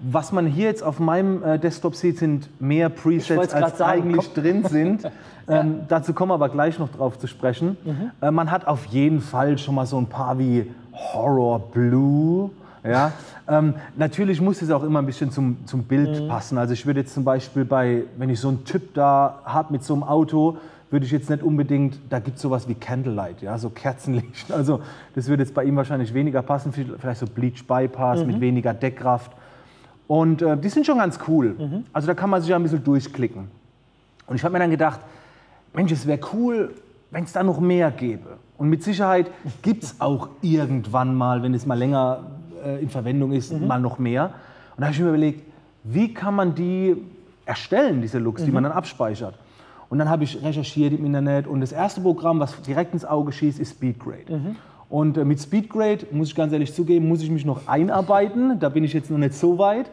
Was 0.05 0.33
man 0.33 0.47
hier 0.47 0.67
jetzt 0.67 0.83
auf 0.83 0.99
meinem 0.99 1.43
äh, 1.45 1.59
Desktop 1.59 1.95
sieht, 1.95 2.19
sind 2.19 2.49
mehr 2.61 2.89
Presets, 2.89 3.55
als 3.55 3.79
sagen, 3.79 3.91
eigentlich 3.91 4.33
drin 4.33 4.65
sind. 4.65 5.09
ähm, 5.49 5.81
dazu 5.89 6.13
kommen 6.13 6.31
wir 6.31 6.35
aber 6.35 6.49
gleich 6.49 6.79
noch 6.79 6.91
drauf 6.91 7.19
zu 7.19 7.29
sprechen. 7.29 7.77
Äh, 8.21 8.31
man 8.33 8.51
hat 8.51 8.67
auf 8.67 8.87
jeden 8.87 9.21
Fall 9.21 9.59
schon 9.59 9.77
mal 9.77 9.87
so 9.87 9.99
ein 9.99 10.07
paar 10.07 10.39
wie 10.39 10.71
Horror 10.93 11.61
Blue. 11.61 12.51
Ja? 12.85 13.13
Ähm, 13.49 13.75
natürlich 13.97 14.41
muss 14.41 14.61
es 14.61 14.71
auch 14.71 14.83
immer 14.83 15.01
ein 15.01 15.07
bisschen 15.07 15.31
zum, 15.31 15.59
zum 15.67 15.85
Bild 15.85 16.29
passen. 16.29 16.59
Also 16.59 16.73
ich 16.73 16.85
würde 16.87 17.01
jetzt 17.01 17.15
zum 17.15 17.25
Beispiel 17.25 17.65
bei, 17.65 18.05
wenn 18.17 18.31
ich 18.31 18.41
so 18.41 18.49
einen 18.49 18.65
Typ 18.65 18.95
da 18.95 19.41
habe 19.45 19.73
mit 19.73 19.85
so 19.85 19.95
einem 19.95 20.03
Auto, 20.03 20.57
würde 20.91 21.07
ich 21.07 21.13
jetzt 21.13 21.31
nicht 21.31 21.43
unbedingt, 21.43 21.99
da 22.11 22.19
gibt 22.19 22.37
es 22.37 22.43
sowas 22.43 22.69
wie 22.69 22.75
Candlelight, 22.75 23.41
ja, 23.41 23.57
so 23.57 23.71
Kerzenlicht. 23.71 24.51
Also 24.53 24.81
das 25.15 25.29
würde 25.29 25.43
jetzt 25.43 25.55
bei 25.55 25.65
ihm 25.65 25.77
wahrscheinlich 25.77 26.13
weniger 26.13 26.43
passen, 26.43 26.73
vielleicht 26.73 27.21
so 27.21 27.27
Bleach 27.27 27.67
Bypass 27.67 28.25
mit 28.25 28.41
weniger 28.41 28.75
Deckkraft. 28.75 29.31
Und 30.07 30.43
äh, 30.43 30.57
die 30.57 30.69
sind 30.69 30.87
schon 30.87 30.99
ganz 30.99 31.19
cool. 31.29 31.83
Also 31.93 32.07
da 32.07 32.15
kann 32.15 32.31
man 32.31 32.41
sich 32.41 32.51
ja 32.51 32.57
ein 32.57 32.63
bisschen 32.63 32.85
durchklicken. 32.85 33.49
Und 34.27 34.37
ich 34.37 34.45
habe 34.45 34.53
mir 34.53 34.59
dann 34.59 34.71
gedacht, 34.71 35.01
Mensch, 35.75 35.93
es 35.93 36.07
wäre 36.07 36.21
cool, 36.33 36.75
wenn 37.11 37.25
es 37.25 37.33
da 37.33 37.43
noch 37.43 37.61
mehr 37.61 37.91
gäbe. 37.91 38.39
Und 38.59 38.69
mit 38.69 38.83
Sicherheit 38.83 39.31
gibt 39.63 39.85
es 39.85 40.01
auch 40.01 40.29
irgendwann 40.41 41.15
mal, 41.15 41.43
wenn 41.43 41.55
es 41.55 41.67
mal 41.67 41.79
länger 41.79 42.25
äh, 42.65 42.83
in 42.83 42.91
Verwendung 42.91 43.33
ist, 43.33 43.59
mal 43.59 43.81
noch 43.81 43.99
mehr. 43.99 44.35
Und 44.77 44.81
da 44.81 44.87
habe 44.87 44.95
ich 44.95 45.01
mir 45.01 45.09
überlegt, 45.09 45.43
wie 45.85 46.13
kann 46.15 46.35
man 46.35 46.55
die 46.55 46.97
erstellen, 47.45 48.01
diese 48.01 48.19
Looks, 48.19 48.45
die 48.45 48.53
man 48.53 48.63
dann 48.63 48.73
abspeichert. 48.73 49.35
Und 49.89 49.99
dann 49.99 50.09
habe 50.09 50.25
ich 50.25 50.43
recherchiert 50.43 50.93
im 50.93 51.05
Internet 51.05 51.47
und 51.47 51.61
das 51.61 51.73
erste 51.73 52.01
Programm, 52.01 52.41
was 52.41 52.61
direkt 52.63 52.95
ins 52.95 53.05
Auge 53.05 53.33
schießt, 53.33 53.59
ist 53.59 53.73
SpeedGrade. 53.73 54.55
Und 54.93 55.17
äh, 55.17 55.25
mit 55.25 55.41
SpeedGrade, 55.41 56.09
muss 56.11 56.29
ich 56.29 56.35
ganz 56.35 56.53
ehrlich 56.53 56.75
zugeben, 56.75 57.09
muss 57.09 57.23
ich 57.23 57.31
mich 57.31 57.47
noch 57.47 57.67
einarbeiten. 57.67 58.59
Da 58.61 58.69
bin 58.69 58.85
ich 58.85 58.93
jetzt 58.93 59.11
noch 59.11 59.17
nicht 59.17 59.33
so 59.33 59.57
weit. 59.57 59.87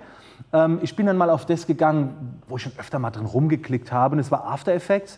Ähm, 0.52 0.80
ich 0.82 0.94
bin 0.94 1.06
dann 1.06 1.16
mal 1.16 1.30
auf 1.30 1.46
das 1.46 1.66
gegangen, 1.66 2.42
wo 2.50 2.58
ich 2.58 2.64
schon 2.64 2.74
öfter 2.78 3.00
mal 3.00 3.10
drin 3.10 3.26
rumgeklickt 3.26 3.94
habe, 3.94 4.14
und 4.14 4.18
das 4.18 4.30
war 4.30 4.46
After 4.46 4.74
Effects. 4.74 5.18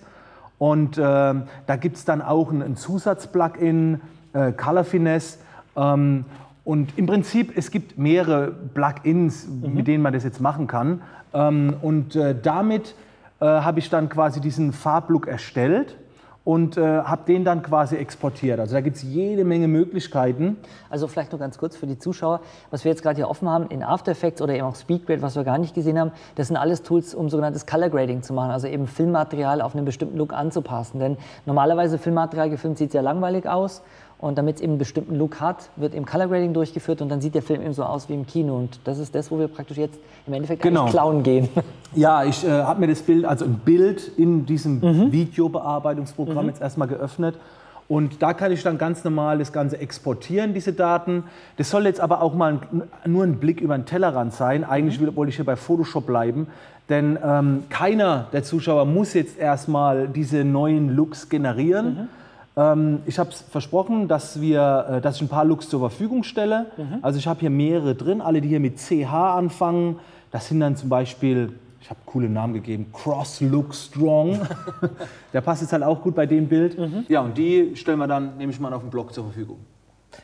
Und 0.59 0.99
ähm, 0.99 1.45
da 1.65 1.75
gibt 1.77 1.97
es 1.97 2.05
dann 2.05 2.21
auch 2.21 2.51
ein, 2.51 2.75
Zusatz-Plugin, 2.75 4.01
äh, 4.33 4.51
Color 4.51 4.83
Finesse. 4.83 5.39
Ähm, 5.75 6.25
und 6.63 6.95
im 6.95 7.07
Prinzip, 7.07 7.57
es 7.57 7.71
gibt 7.71 7.97
mehrere 7.97 8.51
Plugins, 8.51 9.47
mit 9.47 9.87
denen 9.87 10.03
man 10.03 10.13
das 10.13 10.23
jetzt 10.23 10.39
machen 10.39 10.67
kann. 10.67 11.01
Und 11.31 12.15
äh, 12.15 12.35
damit 12.39 12.93
habe 13.39 13.79
ich 13.79 13.89
dann 13.89 14.09
quasi 14.09 14.41
diesen 14.41 14.71
Farblook 14.73 15.27
erstellt 15.27 15.95
und 16.43 16.75
äh, 16.75 16.81
habe 16.81 17.23
den 17.27 17.45
dann 17.45 17.61
quasi 17.61 17.95
exportiert. 17.97 18.59
Also 18.59 18.73
da 18.73 18.81
gibt 18.81 18.95
es 18.95 19.03
jede 19.03 19.45
Menge 19.45 19.67
Möglichkeiten. 19.67 20.57
Also 20.89 21.07
vielleicht 21.07 21.31
nur 21.31 21.39
ganz 21.39 21.57
kurz 21.57 21.75
für 21.75 21.85
die 21.85 21.99
Zuschauer, 21.99 22.41
was 22.71 22.83
wir 22.83 22.91
jetzt 22.91 23.03
gerade 23.03 23.17
hier 23.17 23.29
offen 23.29 23.47
haben 23.47 23.67
in 23.67 23.83
After 23.83 24.11
Effects 24.11 24.41
oder 24.41 24.55
eben 24.55 24.65
auch 24.65 24.75
SpeedGrade, 24.75 25.21
was 25.21 25.35
wir 25.35 25.43
gar 25.43 25.59
nicht 25.59 25.75
gesehen 25.75 25.99
haben, 25.99 26.11
das 26.35 26.47
sind 26.47 26.57
alles 26.57 26.81
Tools, 26.81 27.13
um 27.13 27.29
sogenanntes 27.29 27.67
Color 27.67 27.89
Grading 27.89 28.23
zu 28.23 28.33
machen, 28.33 28.51
also 28.51 28.67
eben 28.67 28.87
Filmmaterial 28.87 29.61
auf 29.61 29.75
einen 29.75 29.85
bestimmten 29.85 30.17
Look 30.17 30.33
anzupassen. 30.33 30.99
Denn 30.99 31.17
normalerweise 31.45 31.99
Filmmaterial 31.99 32.49
gefilmt 32.49 32.79
sieht 32.79 32.91
sehr 32.91 33.03
langweilig 33.03 33.47
aus 33.47 33.83
und 34.21 34.37
damit 34.37 34.57
es 34.57 34.61
eben 34.61 34.73
einen 34.73 34.79
bestimmten 34.79 35.15
Look 35.17 35.41
hat, 35.41 35.69
wird 35.75 35.93
eben 35.93 36.05
Color 36.05 36.27
Grading 36.27 36.53
durchgeführt 36.53 37.01
und 37.01 37.09
dann 37.09 37.19
sieht 37.21 37.35
der 37.35 37.41
Film 37.41 37.61
eben 37.61 37.73
so 37.73 37.83
aus 37.83 38.07
wie 38.07 38.13
im 38.13 38.25
Kino 38.25 38.55
und 38.55 38.79
das 38.83 38.99
ist 38.99 39.13
das, 39.15 39.31
wo 39.31 39.39
wir 39.39 39.47
praktisch 39.47 39.77
jetzt 39.77 39.99
im 40.27 40.33
Endeffekt 40.33 40.61
Genau. 40.61 40.85
klauen 40.85 41.23
gehen. 41.23 41.49
Ja, 41.95 42.23
ich 42.23 42.45
äh, 42.45 42.49
habe 42.49 42.79
mir 42.79 42.87
das 42.87 43.01
Bild, 43.01 43.25
also 43.25 43.43
ein 43.45 43.55
Bild 43.65 44.11
in 44.17 44.45
diesem 44.45 45.11
Videobearbeitungsprogramm 45.11 46.47
jetzt 46.47 46.61
erstmal 46.61 46.87
geöffnet. 46.87 47.35
Und 47.87 48.21
da 48.21 48.33
kann 48.33 48.53
ich 48.53 48.63
dann 48.63 48.77
ganz 48.77 49.03
normal 49.03 49.39
das 49.39 49.51
Ganze 49.51 49.77
exportieren, 49.77 50.53
diese 50.53 50.71
Daten. 50.71 51.25
Das 51.57 51.69
soll 51.69 51.85
jetzt 51.85 51.99
aber 51.99 52.21
auch 52.21 52.33
mal 52.33 52.53
ein, 52.53 52.83
nur 53.11 53.25
ein 53.25 53.35
Blick 53.39 53.59
über 53.59 53.77
den 53.77 53.85
Tellerrand 53.85 54.33
sein. 54.33 54.63
Eigentlich 54.63 55.01
will, 55.01 55.13
wollte 55.17 55.31
ich 55.31 55.35
hier 55.35 55.43
bei 55.43 55.57
Photoshop 55.57 56.05
bleiben. 56.05 56.47
Denn 56.87 57.19
ähm, 57.21 57.63
keiner 57.69 58.27
der 58.31 58.43
Zuschauer 58.43 58.85
muss 58.85 59.13
jetzt 59.13 59.37
erstmal 59.37 60.07
diese 60.07 60.45
neuen 60.45 60.95
Looks 60.95 61.27
generieren. 61.27 61.97
Ähm, 61.99 62.07
ich 62.53 63.17
habe 63.17 63.31
versprochen, 63.49 64.09
dass, 64.09 64.41
wir, 64.41 64.85
äh, 64.89 65.01
dass 65.01 65.15
ich 65.15 65.21
ein 65.21 65.29
paar 65.29 65.45
Looks 65.45 65.69
zur 65.69 65.79
Verfügung 65.79 66.23
stelle. 66.23 66.65
Also 67.01 67.17
ich 67.17 67.25
habe 67.25 67.39
hier 67.39 67.49
mehrere 67.49 67.95
drin, 67.95 68.19
alle, 68.19 68.41
die 68.41 68.49
hier 68.49 68.59
mit 68.59 68.77
CH 68.77 69.13
anfangen. 69.13 69.99
Das 70.31 70.49
sind 70.49 70.59
dann 70.59 70.75
zum 70.75 70.89
Beispiel, 70.89 71.53
ich 71.79 71.89
habe 71.89 72.01
coole 72.05 72.27
Namen 72.27 72.53
gegeben, 72.53 72.87
Cross 72.91 73.39
Look 73.39 73.73
Strong. 73.73 74.41
Der 75.33 75.39
passt 75.39 75.61
jetzt 75.61 75.71
halt 75.71 75.83
auch 75.83 76.01
gut 76.01 76.13
bei 76.13 76.25
dem 76.25 76.47
Bild. 76.49 76.77
Ja, 77.07 77.21
und 77.21 77.37
die 77.37 77.75
stellen 77.75 77.99
wir 77.99 78.07
dann, 78.07 78.37
nehme 78.37 78.51
ich 78.51 78.59
mal, 78.59 78.73
auf 78.73 78.81
dem 78.81 78.89
Blog 78.89 79.13
zur 79.13 79.23
Verfügung. 79.23 79.59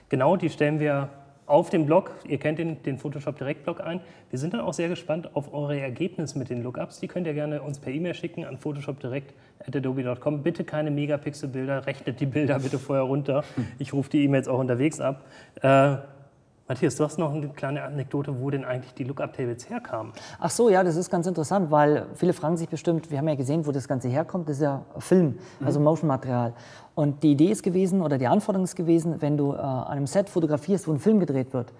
Genau, 0.09 0.35
die 0.35 0.49
stellen 0.49 0.79
wir 0.81 1.09
auf 1.47 1.69
dem 1.69 1.85
Blog. 1.85 2.11
Ihr 2.27 2.37
kennt 2.37 2.59
den, 2.59 2.83
den 2.83 2.97
Photoshop 2.97 3.37
Direkt-Blog 3.37 3.81
ein. 3.81 4.01
Wir 4.29 4.37
sind 4.37 4.53
dann 4.53 4.61
auch 4.61 4.73
sehr 4.73 4.89
gespannt 4.89 5.35
auf 5.35 5.53
eure 5.53 5.79
Ergebnisse 5.79 6.37
mit 6.37 6.49
den 6.49 6.61
Lookups. 6.61 6.99
Die 6.99 7.07
könnt 7.07 7.25
ihr 7.25 7.33
gerne 7.33 7.61
uns 7.61 7.79
per 7.79 7.91
E-Mail 7.91 8.13
schicken 8.13 8.45
an 8.45 8.57
photoshopdirect.adobe.com. 8.57 10.43
Bitte 10.43 10.65
keine 10.65 10.91
Megapixel-Bilder, 10.91 11.87
rechnet 11.87 12.19
die 12.19 12.25
Bilder 12.25 12.59
bitte 12.59 12.77
vorher 12.77 13.05
runter. 13.05 13.43
Ich 13.79 13.93
rufe 13.93 14.09
die 14.09 14.23
E-Mails 14.23 14.47
auch 14.47 14.59
unterwegs 14.59 14.99
ab. 14.99 15.25
Äh, 15.61 15.97
Matthias, 16.69 16.97
du 16.97 17.05
hast 17.05 17.17
noch 17.17 17.33
eine 17.33 17.47
kleine 17.47 17.81
Anekdote, 17.83 18.41
wo 18.41 18.49
denn 18.49 18.65
eigentlich 18.65 18.93
die 18.93 19.05
Lookup-Tables 19.05 19.69
herkamen. 19.69 20.11
Ach 20.37 20.49
so, 20.49 20.69
ja, 20.69 20.83
das 20.83 20.97
ist 20.97 21.09
ganz 21.09 21.25
interessant, 21.25 21.71
weil 21.71 22.07
viele 22.15 22.33
fragen 22.33 22.57
sich 22.57 22.67
bestimmt, 22.67 23.09
wir 23.09 23.19
haben 23.19 23.27
ja 23.29 23.35
gesehen, 23.35 23.65
wo 23.65 23.71
das 23.71 23.87
Ganze 23.87 24.09
herkommt, 24.09 24.49
das 24.49 24.57
ist 24.57 24.63
ja 24.63 24.83
Film, 24.97 25.37
also 25.63 25.79
Motion-Material. 25.79 26.51
Und 26.93 27.23
die 27.23 27.31
Idee 27.31 27.51
ist 27.51 27.63
gewesen, 27.63 28.01
oder 28.01 28.17
die 28.17 28.27
Anforderung 28.27 28.65
ist 28.65 28.75
gewesen, 28.75 29.21
wenn 29.21 29.37
du 29.37 29.53
äh, 29.53 29.57
an 29.57 29.85
einem 29.85 30.07
Set 30.07 30.29
fotografierst, 30.29 30.89
wo 30.89 30.91
ein 30.91 30.99
Film 30.99 31.21
gedreht 31.21 31.53
wird 31.53 31.71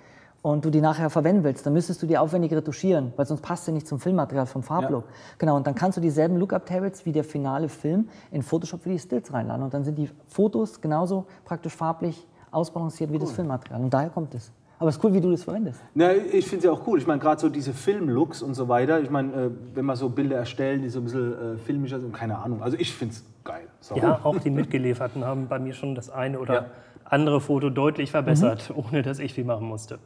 und 0.41 0.63
du 0.63 0.69
die 0.69 0.79
nachher 0.79 1.09
verwenden 1.09 1.43
willst, 1.43 1.65
dann 1.65 1.73
müsstest 1.73 2.01
du 2.01 2.07
die 2.07 2.17
aufwendig 2.17 2.53
retuschieren, 2.53 3.11
weil 3.17 3.25
sonst 3.25 3.41
passt 3.41 3.65
sie 3.65 3.73
nicht 3.73 3.87
zum 3.87 3.99
Filmmaterial 3.99 4.45
vom 4.45 4.63
Farblook. 4.63 5.03
Genau, 5.37 5.57
und 5.57 5.67
dann 5.67 5.75
kannst 5.75 5.97
du 5.97 6.01
dieselben 6.01 6.37
Lookup-Tables 6.37 7.05
wie 7.05 7.11
der 7.11 7.25
finale 7.25 7.67
Film 7.67 8.07
in 8.31 8.41
Photoshop 8.41 8.83
für 8.83 8.89
die 8.89 8.99
Stills 8.99 9.33
reinladen. 9.33 9.63
Und 9.65 9.73
dann 9.73 9.83
sind 9.83 9.97
die 9.97 10.09
Fotos 10.27 10.79
genauso 10.79 11.25
praktisch 11.43 11.75
farblich 11.75 12.25
ausbalanciert 12.51 13.11
wie 13.11 13.19
das 13.19 13.33
Filmmaterial. 13.33 13.81
Und 13.81 13.93
daher 13.93 14.09
kommt 14.09 14.33
es. 14.33 14.53
Aber 14.79 14.89
es 14.89 14.97
ist 14.97 15.03
cool, 15.03 15.13
wie 15.13 15.21
du 15.21 15.31
das 15.31 15.43
verwendest. 15.43 15.81
Na, 15.95 16.13
ich 16.13 16.45
finde 16.45 16.57
es 16.57 16.63
ja 16.65 16.71
auch 16.71 16.85
cool. 16.85 16.99
Ich 16.99 17.07
meine, 17.07 17.19
gerade 17.19 17.41
so 17.41 17.49
diese 17.49 17.73
Filmlooks 17.73 18.43
und 18.43 18.53
so 18.53 18.67
weiter. 18.67 18.99
Ich 19.01 19.09
meine, 19.09 19.33
äh, 19.33 19.49
wenn 19.73 19.85
man 19.85 19.95
so 19.95 20.09
Bilder 20.09 20.35
erstellen, 20.37 20.83
die 20.83 20.89
so 20.89 20.99
ein 20.99 21.05
bisschen 21.05 21.55
äh, 21.55 21.57
filmischer 21.57 21.99
sind, 21.99 22.13
keine 22.13 22.37
Ahnung. 22.37 22.61
Also 22.61 22.77
ich 22.77 22.93
finde 22.93 23.15
es 23.15 23.25
geil. 23.43 23.67
So. 23.79 23.95
Ja, 23.95 24.19
auch 24.23 24.37
die 24.39 24.51
mitgelieferten 24.51 25.25
haben 25.25 25.47
bei 25.47 25.57
mir 25.57 25.73
schon 25.73 25.95
das 25.95 26.11
eine 26.11 26.39
oder 26.39 26.53
Ja. 26.53 26.65
andere 27.05 27.41
Foto 27.41 27.71
deutlich 27.71 28.11
verbessert, 28.11 28.71
ohne 28.75 29.01
dass 29.01 29.17
ich 29.17 29.33
viel 29.33 29.45
machen 29.45 29.65
musste. 29.67 29.97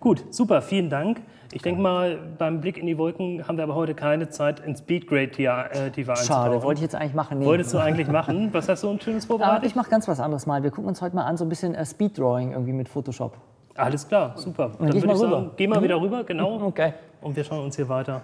Gut, 0.00 0.24
super, 0.34 0.60
vielen 0.60 0.90
Dank. 0.90 1.20
Ich 1.52 1.62
denke 1.62 1.80
mal, 1.80 2.18
beim 2.36 2.60
Blick 2.60 2.78
in 2.78 2.86
die 2.86 2.98
Wolken 2.98 3.46
haben 3.46 3.56
wir 3.58 3.62
aber 3.64 3.76
heute 3.76 3.94
keine 3.94 4.28
Zeit, 4.28 4.58
ins 4.60 4.80
Speedgrade 4.80 5.28
die, 5.28 5.44
äh, 5.44 5.90
tiefer 5.92 6.16
Schade, 6.16 6.46
einzutauchen. 6.46 6.62
wollte 6.64 6.78
ich 6.78 6.82
jetzt 6.82 6.94
eigentlich 6.96 7.14
machen. 7.14 7.38
Nee. 7.38 7.44
Wolltest 7.46 7.72
du 7.72 7.78
eigentlich 7.78 8.08
machen? 8.08 8.48
Was 8.52 8.68
hast 8.68 8.82
du 8.82 8.90
ein 8.90 9.00
schönes 9.00 9.24
vorbereitet? 9.26 9.66
ich 9.66 9.76
mache 9.76 9.88
ganz 9.88 10.08
was 10.08 10.18
anderes 10.18 10.46
mal. 10.46 10.64
Wir 10.64 10.70
gucken 10.70 10.88
uns 10.88 11.00
heute 11.00 11.14
mal 11.14 11.24
an, 11.24 11.36
so 11.36 11.44
ein 11.44 11.48
bisschen 11.48 11.76
äh, 11.76 11.86
Speed-Drawing 11.86 12.50
irgendwie 12.52 12.72
mit 12.72 12.88
Photoshop. 12.88 13.36
Alles 13.76 14.06
klar, 14.06 14.32
super. 14.36 14.72
Dann 14.78 14.88
ich 14.88 14.94
würde 14.94 15.06
mal 15.06 15.12
ich 15.14 15.18
sagen, 15.20 15.50
geh 15.56 15.66
mal 15.66 15.82
wieder 15.82 16.00
rüber, 16.00 16.24
genau. 16.24 16.60
Okay. 16.62 16.94
Und 17.20 17.36
wir 17.36 17.44
schauen 17.44 17.64
uns 17.64 17.76
hier 17.76 17.88
weiter 17.88 18.22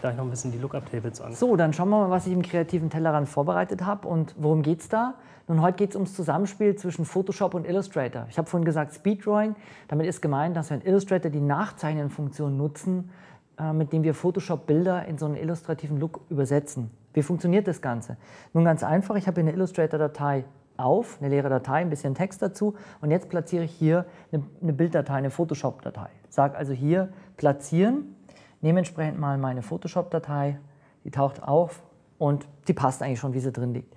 gleich 0.00 0.16
noch 0.16 0.24
ein 0.24 0.30
bisschen 0.30 0.52
die 0.52 0.58
Lookup-Tables 0.58 1.20
an. 1.20 1.34
So, 1.34 1.56
dann 1.56 1.72
schauen 1.72 1.88
wir 1.88 1.98
mal, 2.00 2.10
was 2.10 2.26
ich 2.26 2.32
im 2.32 2.42
kreativen 2.42 2.90
Tellerrand 2.90 3.28
vorbereitet 3.28 3.84
habe 3.84 4.06
und 4.08 4.34
worum 4.38 4.62
geht 4.62 4.80
es 4.80 4.88
da? 4.88 5.14
Nun, 5.48 5.62
heute 5.62 5.78
geht 5.78 5.90
es 5.90 5.96
ums 5.96 6.14
Zusammenspiel 6.14 6.76
zwischen 6.76 7.04
Photoshop 7.04 7.54
und 7.54 7.66
Illustrator. 7.66 8.26
Ich 8.28 8.38
habe 8.38 8.48
vorhin 8.48 8.64
gesagt 8.64 8.94
Speeddrawing. 8.94 9.56
Damit 9.88 10.06
ist 10.06 10.20
gemeint, 10.20 10.56
dass 10.56 10.70
wir 10.70 10.76
in 10.76 10.82
Illustrator 10.82 11.30
die 11.30 11.40
Nachzeichnen-Funktion 11.40 12.56
nutzen, 12.56 13.10
äh, 13.58 13.72
mit 13.72 13.92
dem 13.92 14.02
wir 14.02 14.14
Photoshop-Bilder 14.14 15.06
in 15.06 15.16
so 15.16 15.26
einen 15.26 15.36
illustrativen 15.36 15.98
Look 15.98 16.20
übersetzen. 16.28 16.90
Wie 17.14 17.22
funktioniert 17.22 17.66
das 17.66 17.80
Ganze? 17.80 18.18
Nun 18.52 18.64
ganz 18.64 18.84
einfach, 18.84 19.16
ich 19.16 19.26
habe 19.26 19.40
hier 19.40 19.48
eine 19.48 19.56
Illustrator-Datei 19.56 20.44
auf, 20.78 21.18
eine 21.20 21.28
leere 21.28 21.48
Datei, 21.48 21.80
ein 21.80 21.90
bisschen 21.90 22.14
Text 22.14 22.40
dazu 22.40 22.74
und 23.00 23.10
jetzt 23.10 23.28
platziere 23.28 23.64
ich 23.64 23.72
hier 23.72 24.06
eine, 24.32 24.42
eine 24.62 24.72
Bilddatei, 24.72 25.14
eine 25.14 25.30
Photoshop-Datei. 25.30 26.08
Sage 26.28 26.56
also 26.56 26.72
hier 26.72 27.10
platzieren, 27.36 28.16
nehme 28.60 28.80
entsprechend 28.80 29.18
mal 29.18 29.38
meine 29.38 29.62
Photoshop-Datei, 29.62 30.58
die 31.04 31.10
taucht 31.10 31.42
auf, 31.42 31.82
und 32.18 32.46
die 32.66 32.72
passt 32.72 33.02
eigentlich 33.02 33.20
schon, 33.20 33.32
wie 33.32 33.40
sie 33.40 33.52
drin 33.52 33.72
liegt. 33.72 33.94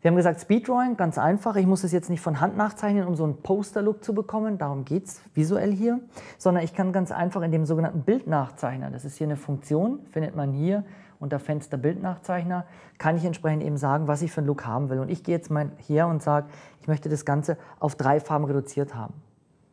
Wir 0.00 0.10
haben 0.10 0.16
gesagt, 0.16 0.40
Speeddrawing, 0.40 0.96
ganz 0.96 1.18
einfach. 1.18 1.56
Ich 1.56 1.66
muss 1.66 1.82
es 1.82 1.90
jetzt 1.90 2.08
nicht 2.08 2.20
von 2.20 2.40
Hand 2.40 2.56
nachzeichnen, 2.56 3.04
um 3.04 3.16
so 3.16 3.24
einen 3.24 3.42
Poster-Look 3.42 4.04
zu 4.04 4.14
bekommen. 4.14 4.56
Darum 4.56 4.84
geht 4.84 5.06
es 5.06 5.20
visuell 5.34 5.72
hier. 5.72 5.98
Sondern 6.38 6.62
ich 6.62 6.72
kann 6.72 6.92
ganz 6.92 7.10
einfach 7.10 7.42
in 7.42 7.50
dem 7.50 7.66
sogenannten 7.66 8.02
Bildnachzeichner, 8.02 8.90
das 8.90 9.04
ist 9.04 9.16
hier 9.16 9.26
eine 9.26 9.36
Funktion, 9.36 10.06
findet 10.12 10.36
man 10.36 10.52
hier 10.52 10.84
unter 11.20 11.38
Fenster 11.38 11.76
Bildnachzeichner, 11.76 12.64
kann 12.98 13.16
ich 13.16 13.24
entsprechend 13.24 13.62
eben 13.62 13.76
sagen, 13.76 14.08
was 14.08 14.22
ich 14.22 14.30
für 14.30 14.38
einen 14.38 14.46
Look 14.46 14.66
haben 14.66 14.88
will. 14.90 15.00
Und 15.00 15.10
ich 15.10 15.22
gehe 15.22 15.34
jetzt 15.34 15.50
mal 15.50 15.70
her 15.86 16.06
und 16.06 16.22
sage, 16.22 16.48
ich 16.80 16.88
möchte 16.88 17.08
das 17.08 17.24
Ganze 17.24 17.56
auf 17.80 17.94
drei 17.94 18.20
Farben 18.20 18.44
reduziert 18.44 18.94
haben. 18.94 19.14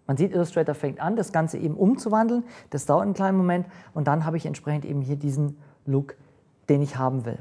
Man 0.07 0.17
sieht, 0.17 0.31
Illustrator 0.33 0.75
fängt 0.75 0.99
an, 0.99 1.15
das 1.15 1.31
Ganze 1.31 1.57
eben 1.57 1.75
umzuwandeln. 1.75 2.43
Das 2.69 2.85
dauert 2.85 3.03
einen 3.03 3.13
kleinen 3.13 3.37
Moment. 3.37 3.67
Und 3.93 4.07
dann 4.07 4.25
habe 4.25 4.37
ich 4.37 4.45
entsprechend 4.45 4.85
eben 4.85 5.01
hier 5.01 5.15
diesen 5.15 5.57
Look, 5.85 6.15
den 6.69 6.81
ich 6.81 6.97
haben 6.97 7.25
will. 7.25 7.39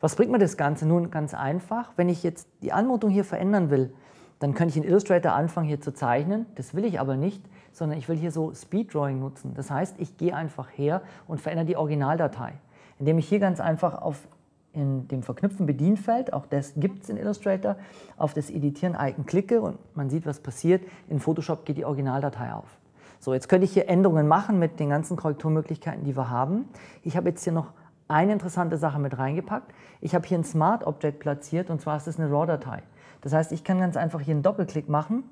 Was 0.00 0.16
bringt 0.16 0.32
mir 0.32 0.38
das 0.38 0.56
Ganze? 0.56 0.86
Nun 0.86 1.10
ganz 1.10 1.34
einfach. 1.34 1.92
Wenn 1.96 2.08
ich 2.08 2.22
jetzt 2.22 2.48
die 2.62 2.72
Anmutung 2.72 3.10
hier 3.10 3.24
verändern 3.24 3.70
will, 3.70 3.92
dann 4.38 4.54
könnte 4.54 4.70
ich 4.70 4.76
in 4.78 4.88
Illustrator 4.88 5.32
anfangen 5.32 5.68
hier 5.68 5.80
zu 5.80 5.92
zeichnen. 5.92 6.46
Das 6.54 6.74
will 6.74 6.86
ich 6.86 6.98
aber 6.98 7.16
nicht, 7.16 7.44
sondern 7.72 7.98
ich 7.98 8.08
will 8.08 8.16
hier 8.16 8.32
so 8.32 8.54
Speed 8.54 8.94
Drawing 8.94 9.20
nutzen. 9.20 9.52
Das 9.54 9.70
heißt, 9.70 9.96
ich 9.98 10.16
gehe 10.16 10.34
einfach 10.34 10.68
her 10.70 11.02
und 11.28 11.40
verändere 11.40 11.66
die 11.66 11.76
Originaldatei, 11.76 12.54
indem 13.00 13.18
ich 13.18 13.28
hier 13.28 13.40
ganz 13.40 13.60
einfach 13.60 14.00
auf 14.00 14.28
in 14.72 15.08
dem 15.08 15.24
verknüpften 15.24 15.66
Bedienfeld, 15.66 16.32
auch 16.32 16.46
das 16.46 16.74
gibt 16.76 17.02
es 17.02 17.08
in 17.08 17.16
Illustrator, 17.16 17.74
auf 18.16 18.34
das 18.34 18.50
Editieren-Icon 18.50 19.26
klicke 19.26 19.60
und 19.60 19.78
man 19.96 20.10
sieht, 20.10 20.26
was 20.26 20.38
passiert. 20.38 20.84
In 21.08 21.18
Photoshop 21.18 21.64
geht 21.64 21.76
die 21.76 21.84
Originaldatei 21.84 22.52
auf. 22.52 22.78
So, 23.18 23.34
jetzt 23.34 23.48
könnte 23.48 23.64
ich 23.64 23.72
hier 23.72 23.88
Änderungen 23.88 24.28
machen 24.28 24.60
mit 24.60 24.78
den 24.78 24.90
ganzen 24.90 25.16
Korrekturmöglichkeiten, 25.16 26.04
die 26.04 26.16
wir 26.16 26.30
haben. 26.30 26.68
Ich 27.02 27.16
habe 27.16 27.30
jetzt 27.30 27.42
hier 27.42 27.52
noch 27.52 27.72
eine 28.06 28.32
interessante 28.32 28.76
Sache 28.76 29.00
mit 29.00 29.18
reingepackt. 29.18 29.72
Ich 30.00 30.14
habe 30.14 30.26
hier 30.26 30.38
ein 30.38 30.44
Smart 30.44 30.86
Object 30.86 31.18
platziert 31.18 31.68
und 31.68 31.80
zwar 31.80 31.96
ist 31.96 32.06
das 32.06 32.18
eine 32.18 32.30
RAW-Datei. 32.30 32.82
Das 33.22 33.32
heißt, 33.32 33.52
ich 33.52 33.64
kann 33.64 33.80
ganz 33.80 33.96
einfach 33.96 34.20
hier 34.20 34.34
einen 34.34 34.42
Doppelklick 34.42 34.88
machen. 34.88 35.24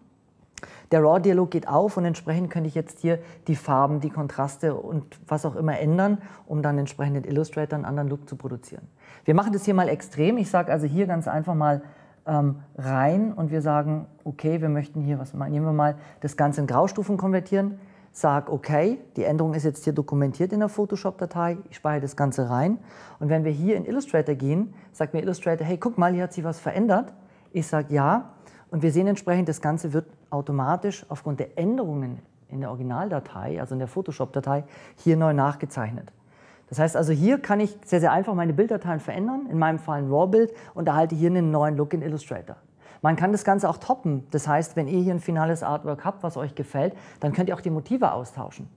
Der 0.91 1.03
RAW-Dialog 1.03 1.51
geht 1.51 1.69
auf 1.69 1.97
und 1.97 2.05
entsprechend 2.05 2.51
könnte 2.51 2.69
ich 2.69 2.75
jetzt 2.75 3.01
hier 3.01 3.19
die 3.47 3.57
Farben, 3.57 4.01
die 4.01 4.11
Kontraste 4.11 4.75
und 4.75 5.05
was 5.27 5.45
auch 5.45 5.57
immer 5.57 5.79
ändern, 5.79 6.19
um 6.47 6.63
dann 6.63 6.79
entsprechend 6.79 7.17
in 7.19 7.25
Illustrator 7.25 7.77
einen 7.77 7.85
anderen 7.85 8.09
Look 8.09 8.29
zu 8.29 8.37
produzieren. 8.37 8.87
Wir 9.25 9.35
machen 9.35 9.53
das 9.53 9.65
hier 9.65 9.75
mal 9.75 9.89
extrem. 9.89 10.39
Ich 10.39 10.51
sage 10.51 10.73
also 10.73 10.87
hier 10.87 11.07
ganz 11.07 11.29
einfach 11.29 11.55
mal 11.55 11.83
ähm, 12.27 12.57
rein 12.77 13.33
und 13.33 13.51
wir 13.51 13.63
sagen, 13.63 14.07
okay, 14.25 14.61
wir 14.61 14.69
möchten 14.69 15.01
hier, 15.01 15.19
was 15.19 15.35
nehmen 15.35 15.67
wir 15.67 15.73
mal, 15.73 15.97
das 16.21 16.37
Ganze 16.37 16.61
in 16.61 16.67
Graustufen 16.67 17.17
konvertieren 17.17 17.79
sage, 18.19 18.53
okay, 18.53 18.99
die 19.17 19.25
Änderung 19.25 19.55
ist 19.55 19.65
jetzt 19.65 19.85
hier 19.85 19.93
dokumentiert 19.93 20.53
in 20.53 20.61
der 20.61 20.69
Photoshop-Datei, 20.69 21.59
ich 21.71 21.77
speichere 21.77 22.01
das 22.01 22.17
Ganze 22.17 22.51
rein. 22.51 22.79
Und 23.21 23.29
wenn 23.29 23.45
wir 23.45 23.53
hier 23.53 23.77
in 23.77 23.85
Illustrator 23.85 24.35
gehen, 24.35 24.75
sagt 24.93 25.15
mir 25.15 25.23
Illustrator, 25.23 25.67
hey, 25.67 25.79
guck 25.79 25.99
mal, 25.99 26.13
hier 26.13 26.25
hat 26.25 26.33
sich 26.33 26.45
was 26.45 26.59
verändert. 26.59 27.13
Ich 27.53 27.67
sage 27.67 27.95
ja. 27.95 28.31
Und 28.71 28.83
wir 28.83 28.93
sehen 28.93 29.07
entsprechend, 29.07 29.49
das 29.49 29.61
Ganze 29.61 29.93
wird 29.93 30.07
automatisch 30.31 31.05
aufgrund 31.09 31.41
der 31.41 31.59
Änderungen 31.59 32.21
in 32.49 32.61
der 32.61 32.71
Originaldatei, 32.71 33.61
also 33.61 33.75
in 33.75 33.79
der 33.79 33.89
Photoshop-Datei, 33.89 34.65
hier 34.97 35.17
neu 35.17 35.33
nachgezeichnet. 35.33 36.13
Das 36.69 36.79
heißt 36.79 36.97
also, 36.97 37.13
hier 37.13 37.41
kann 37.41 37.61
ich 37.61 37.77
sehr, 37.85 38.01
sehr 38.01 38.13
einfach 38.13 38.35
meine 38.35 38.53
Bilddateien 38.53 39.01
verändern, 39.01 39.47
in 39.51 39.59
meinem 39.59 39.79
Fall 39.79 40.03
ein 40.03 40.11
RAW-Bild 40.11 40.53
und 40.75 40.87
erhalte 40.87 41.15
hier 41.15 41.31
einen 41.31 41.51
neuen 41.51 41.77
Look 41.77 41.95
in 41.95 42.03
Illustrator. 42.03 42.57
Man 43.01 43.17
kann 43.17 43.33
das 43.33 43.45
Ganze 43.45 43.69
auch 43.69 43.79
toppen. 43.79 44.27
Das 44.31 44.49
heißt, 44.49 44.77
wenn 44.77 44.89
ihr 44.89 45.01
hier 45.01 45.15
ein 45.15 45.21
finales 45.21 45.63
Artwork 45.63 46.05
habt, 46.05 46.23
was 46.23 46.37
euch 46.37 46.55
gefällt, 46.55 46.95
dann 47.21 47.33
könnt 47.33 47.49
ihr 47.49 47.55
auch 47.55 47.61
die 47.61 47.71
Motive 47.71 48.13
austauschen. 48.13 48.69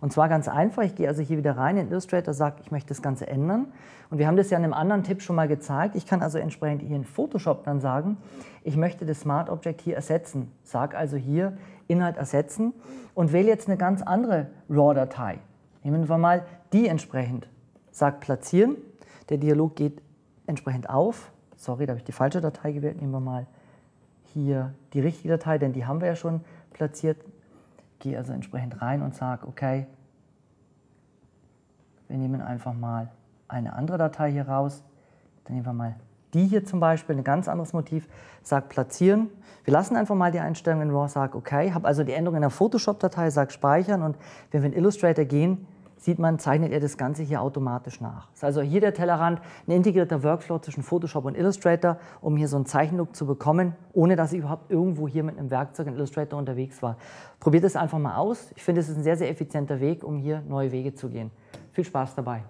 Und 0.00 0.12
zwar 0.12 0.28
ganz 0.28 0.48
einfach, 0.48 0.82
ich 0.82 0.94
gehe 0.94 1.08
also 1.08 1.22
hier 1.22 1.38
wieder 1.38 1.56
rein 1.56 1.76
in 1.76 1.88
Illustrator, 1.88 2.34
sage, 2.34 2.56
ich 2.62 2.70
möchte 2.70 2.88
das 2.88 3.02
Ganze 3.02 3.26
ändern. 3.26 3.66
Und 4.10 4.18
wir 4.18 4.26
haben 4.26 4.36
das 4.36 4.50
ja 4.50 4.58
in 4.58 4.64
einem 4.64 4.72
anderen 4.72 5.02
Tipp 5.02 5.22
schon 5.22 5.36
mal 5.36 5.48
gezeigt. 5.48 5.96
Ich 5.96 6.06
kann 6.06 6.22
also 6.22 6.38
entsprechend 6.38 6.82
hier 6.82 6.96
in 6.96 7.04
Photoshop 7.04 7.64
dann 7.64 7.80
sagen, 7.80 8.16
ich 8.62 8.76
möchte 8.76 9.06
das 9.06 9.20
Smart 9.20 9.50
Object 9.50 9.80
hier 9.80 9.96
ersetzen. 9.96 10.52
Sage 10.62 10.96
also 10.96 11.16
hier 11.16 11.56
Inhalt 11.88 12.16
ersetzen 12.16 12.72
und 13.14 13.32
wähle 13.32 13.48
jetzt 13.48 13.68
eine 13.68 13.76
ganz 13.76 14.02
andere 14.02 14.48
RAW-Datei. 14.68 15.38
Nehmen 15.82 16.08
wir 16.08 16.18
mal 16.18 16.44
die 16.72 16.88
entsprechend. 16.88 17.48
Sag 17.90 18.20
platzieren. 18.20 18.76
Der 19.28 19.38
Dialog 19.38 19.76
geht 19.76 20.02
entsprechend 20.46 20.90
auf. 20.90 21.30
Sorry, 21.56 21.86
da 21.86 21.92
habe 21.92 21.98
ich 21.98 22.04
die 22.04 22.12
falsche 22.12 22.40
Datei 22.40 22.72
gewählt. 22.72 23.00
Nehmen 23.00 23.12
wir 23.12 23.20
mal 23.20 23.46
hier 24.34 24.74
die 24.92 25.00
richtige 25.00 25.30
Datei, 25.30 25.58
denn 25.58 25.72
die 25.72 25.86
haben 25.86 26.00
wir 26.00 26.08
ja 26.08 26.16
schon 26.16 26.42
platziert. 26.72 27.16
Gehe 27.98 28.16
also 28.16 28.32
entsprechend 28.32 28.80
rein 28.82 29.02
und 29.02 29.14
sage, 29.14 29.46
okay, 29.46 29.86
wir 32.08 32.18
nehmen 32.18 32.40
einfach 32.40 32.74
mal 32.74 33.10
eine 33.48 33.74
andere 33.74 33.98
Datei 33.98 34.30
hier 34.30 34.48
raus. 34.48 34.82
Dann 35.44 35.54
nehmen 35.54 35.66
wir 35.66 35.72
mal 35.72 35.96
die 36.34 36.46
hier 36.46 36.64
zum 36.64 36.80
Beispiel, 36.80 37.16
ein 37.16 37.24
ganz 37.24 37.48
anderes 37.48 37.72
Motiv, 37.72 38.08
sage 38.42 38.66
platzieren. 38.68 39.30
Wir 39.64 39.72
lassen 39.72 39.96
einfach 39.96 40.14
mal 40.14 40.30
die 40.30 40.38
Einstellung 40.38 40.82
in 40.82 40.90
RAW, 40.90 41.08
sage 41.08 41.36
okay, 41.36 41.72
habe 41.72 41.88
also 41.88 42.04
die 42.04 42.12
Änderung 42.12 42.36
in 42.36 42.42
der 42.42 42.50
Photoshop-Datei, 42.50 43.30
sage 43.30 43.52
speichern 43.52 44.02
und 44.02 44.16
wenn 44.50 44.62
wir 44.62 44.70
in 44.70 44.76
Illustrator 44.76 45.24
gehen, 45.24 45.66
sieht 46.06 46.20
man, 46.20 46.38
zeichnet 46.38 46.72
er 46.72 46.78
das 46.78 46.96
Ganze 46.96 47.24
hier 47.24 47.42
automatisch 47.42 48.00
nach. 48.00 48.28
Das 48.28 48.36
ist 48.36 48.44
also 48.44 48.60
hier 48.62 48.80
der 48.80 48.94
Tellerrand, 48.94 49.40
ein 49.66 49.72
integrierter 49.72 50.22
Workflow 50.22 50.60
zwischen 50.60 50.84
Photoshop 50.84 51.24
und 51.24 51.36
Illustrator, 51.36 51.98
um 52.20 52.36
hier 52.36 52.46
so 52.46 52.54
einen 52.54 52.64
Zeichenlook 52.64 53.16
zu 53.16 53.26
bekommen, 53.26 53.74
ohne 53.92 54.14
dass 54.14 54.32
ich 54.32 54.38
überhaupt 54.38 54.70
irgendwo 54.70 55.08
hier 55.08 55.24
mit 55.24 55.36
einem 55.36 55.50
Werkzeug 55.50 55.88
in 55.88 55.94
Illustrator 55.94 56.38
unterwegs 56.38 56.80
war. 56.80 56.96
Probiert 57.40 57.64
es 57.64 57.74
einfach 57.74 57.98
mal 57.98 58.16
aus. 58.16 58.52
Ich 58.54 58.62
finde, 58.62 58.82
es 58.82 58.88
ist 58.88 58.96
ein 58.96 59.02
sehr, 59.02 59.16
sehr 59.16 59.28
effizienter 59.28 59.80
Weg, 59.80 60.04
um 60.04 60.16
hier 60.16 60.42
neue 60.48 60.70
Wege 60.70 60.94
zu 60.94 61.08
gehen. 61.08 61.32
Viel 61.72 61.84
Spaß 61.84 62.14
dabei. 62.14 62.44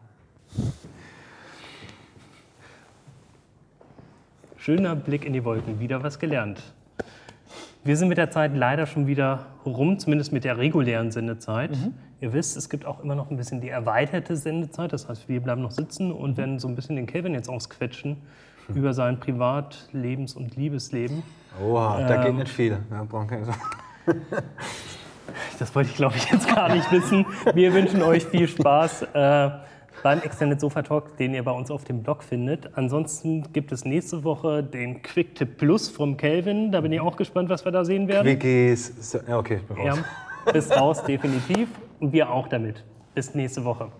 Schöner 4.58 4.94
Blick 4.96 5.24
in 5.24 5.32
die 5.32 5.42
Wolken, 5.46 5.80
wieder 5.80 6.02
was 6.02 6.18
gelernt. 6.18 6.75
Wir 7.86 7.96
sind 7.96 8.08
mit 8.08 8.18
der 8.18 8.30
Zeit 8.30 8.56
leider 8.56 8.86
schon 8.86 9.06
wieder 9.06 9.46
rum, 9.64 9.96
zumindest 10.00 10.32
mit 10.32 10.42
der 10.42 10.58
regulären 10.58 11.12
Sendezeit. 11.12 11.70
Mhm. 11.70 11.94
Ihr 12.20 12.32
wisst, 12.32 12.56
es 12.56 12.68
gibt 12.68 12.84
auch 12.84 13.00
immer 13.00 13.14
noch 13.14 13.30
ein 13.30 13.36
bisschen 13.36 13.60
die 13.60 13.68
erweiterte 13.68 14.36
Sendezeit. 14.36 14.92
Das 14.92 15.08
heißt, 15.08 15.28
wir 15.28 15.40
bleiben 15.40 15.62
noch 15.62 15.70
sitzen 15.70 16.10
und 16.10 16.36
werden 16.36 16.58
so 16.58 16.66
ein 16.66 16.74
bisschen 16.74 16.96
den 16.96 17.06
Kevin 17.06 17.32
jetzt 17.34 17.48
ausquetschen 17.48 18.16
hm. 18.66 18.74
über 18.74 18.92
sein 18.92 19.20
Privat-, 19.20 19.88
Lebens- 19.92 20.34
und 20.34 20.56
Liebesleben. 20.56 21.22
Oha, 21.64 22.00
ähm, 22.00 22.08
da 22.08 22.16
geht 22.16 22.30
ähm, 22.30 22.36
nicht 22.38 22.48
viel. 22.48 22.78
Ja, 22.90 23.06
das 25.60 25.72
wollte 25.74 25.90
ich, 25.90 25.96
glaube 25.96 26.16
ich, 26.16 26.28
jetzt 26.32 26.52
gar 26.52 26.74
nicht 26.74 26.90
wissen. 26.90 27.24
Wir 27.54 27.72
wünschen 27.72 28.02
euch 28.02 28.24
viel 28.24 28.48
Spaß 28.48 29.02
äh, 29.14 29.50
beim 30.02 30.20
Extended 30.22 30.60
Sofa 30.60 30.82
Talk, 30.82 31.16
den 31.16 31.34
ihr 31.34 31.42
bei 31.42 31.50
uns 31.50 31.70
auf 31.70 31.84
dem 31.84 32.02
Blog 32.02 32.22
findet. 32.22 32.76
Ansonsten 32.76 33.52
gibt 33.52 33.72
es 33.72 33.84
nächste 33.84 34.24
Woche 34.24 34.62
den 34.62 35.02
Quick 35.02 35.34
Tip 35.34 35.56
Plus 35.58 35.88
vom 35.88 36.16
Kelvin. 36.16 36.72
Da 36.72 36.80
bin 36.80 36.92
ich 36.92 37.00
auch 37.00 37.16
gespannt, 37.16 37.48
was 37.48 37.64
wir 37.64 37.72
da 37.72 37.84
sehen 37.84 38.08
werden. 38.08 38.26
Quickies. 38.26 39.18
Ja, 39.26 39.38
okay, 39.38 39.56
ich 39.56 39.62
bin 39.62 39.76
raus. 39.76 39.98
Ja, 40.46 40.52
bist 40.52 40.76
raus, 40.76 41.04
definitiv. 41.04 41.68
Und 42.00 42.12
wir 42.12 42.30
auch 42.30 42.48
damit. 42.48 42.84
Bis 43.14 43.34
nächste 43.34 43.64
Woche. 43.64 43.90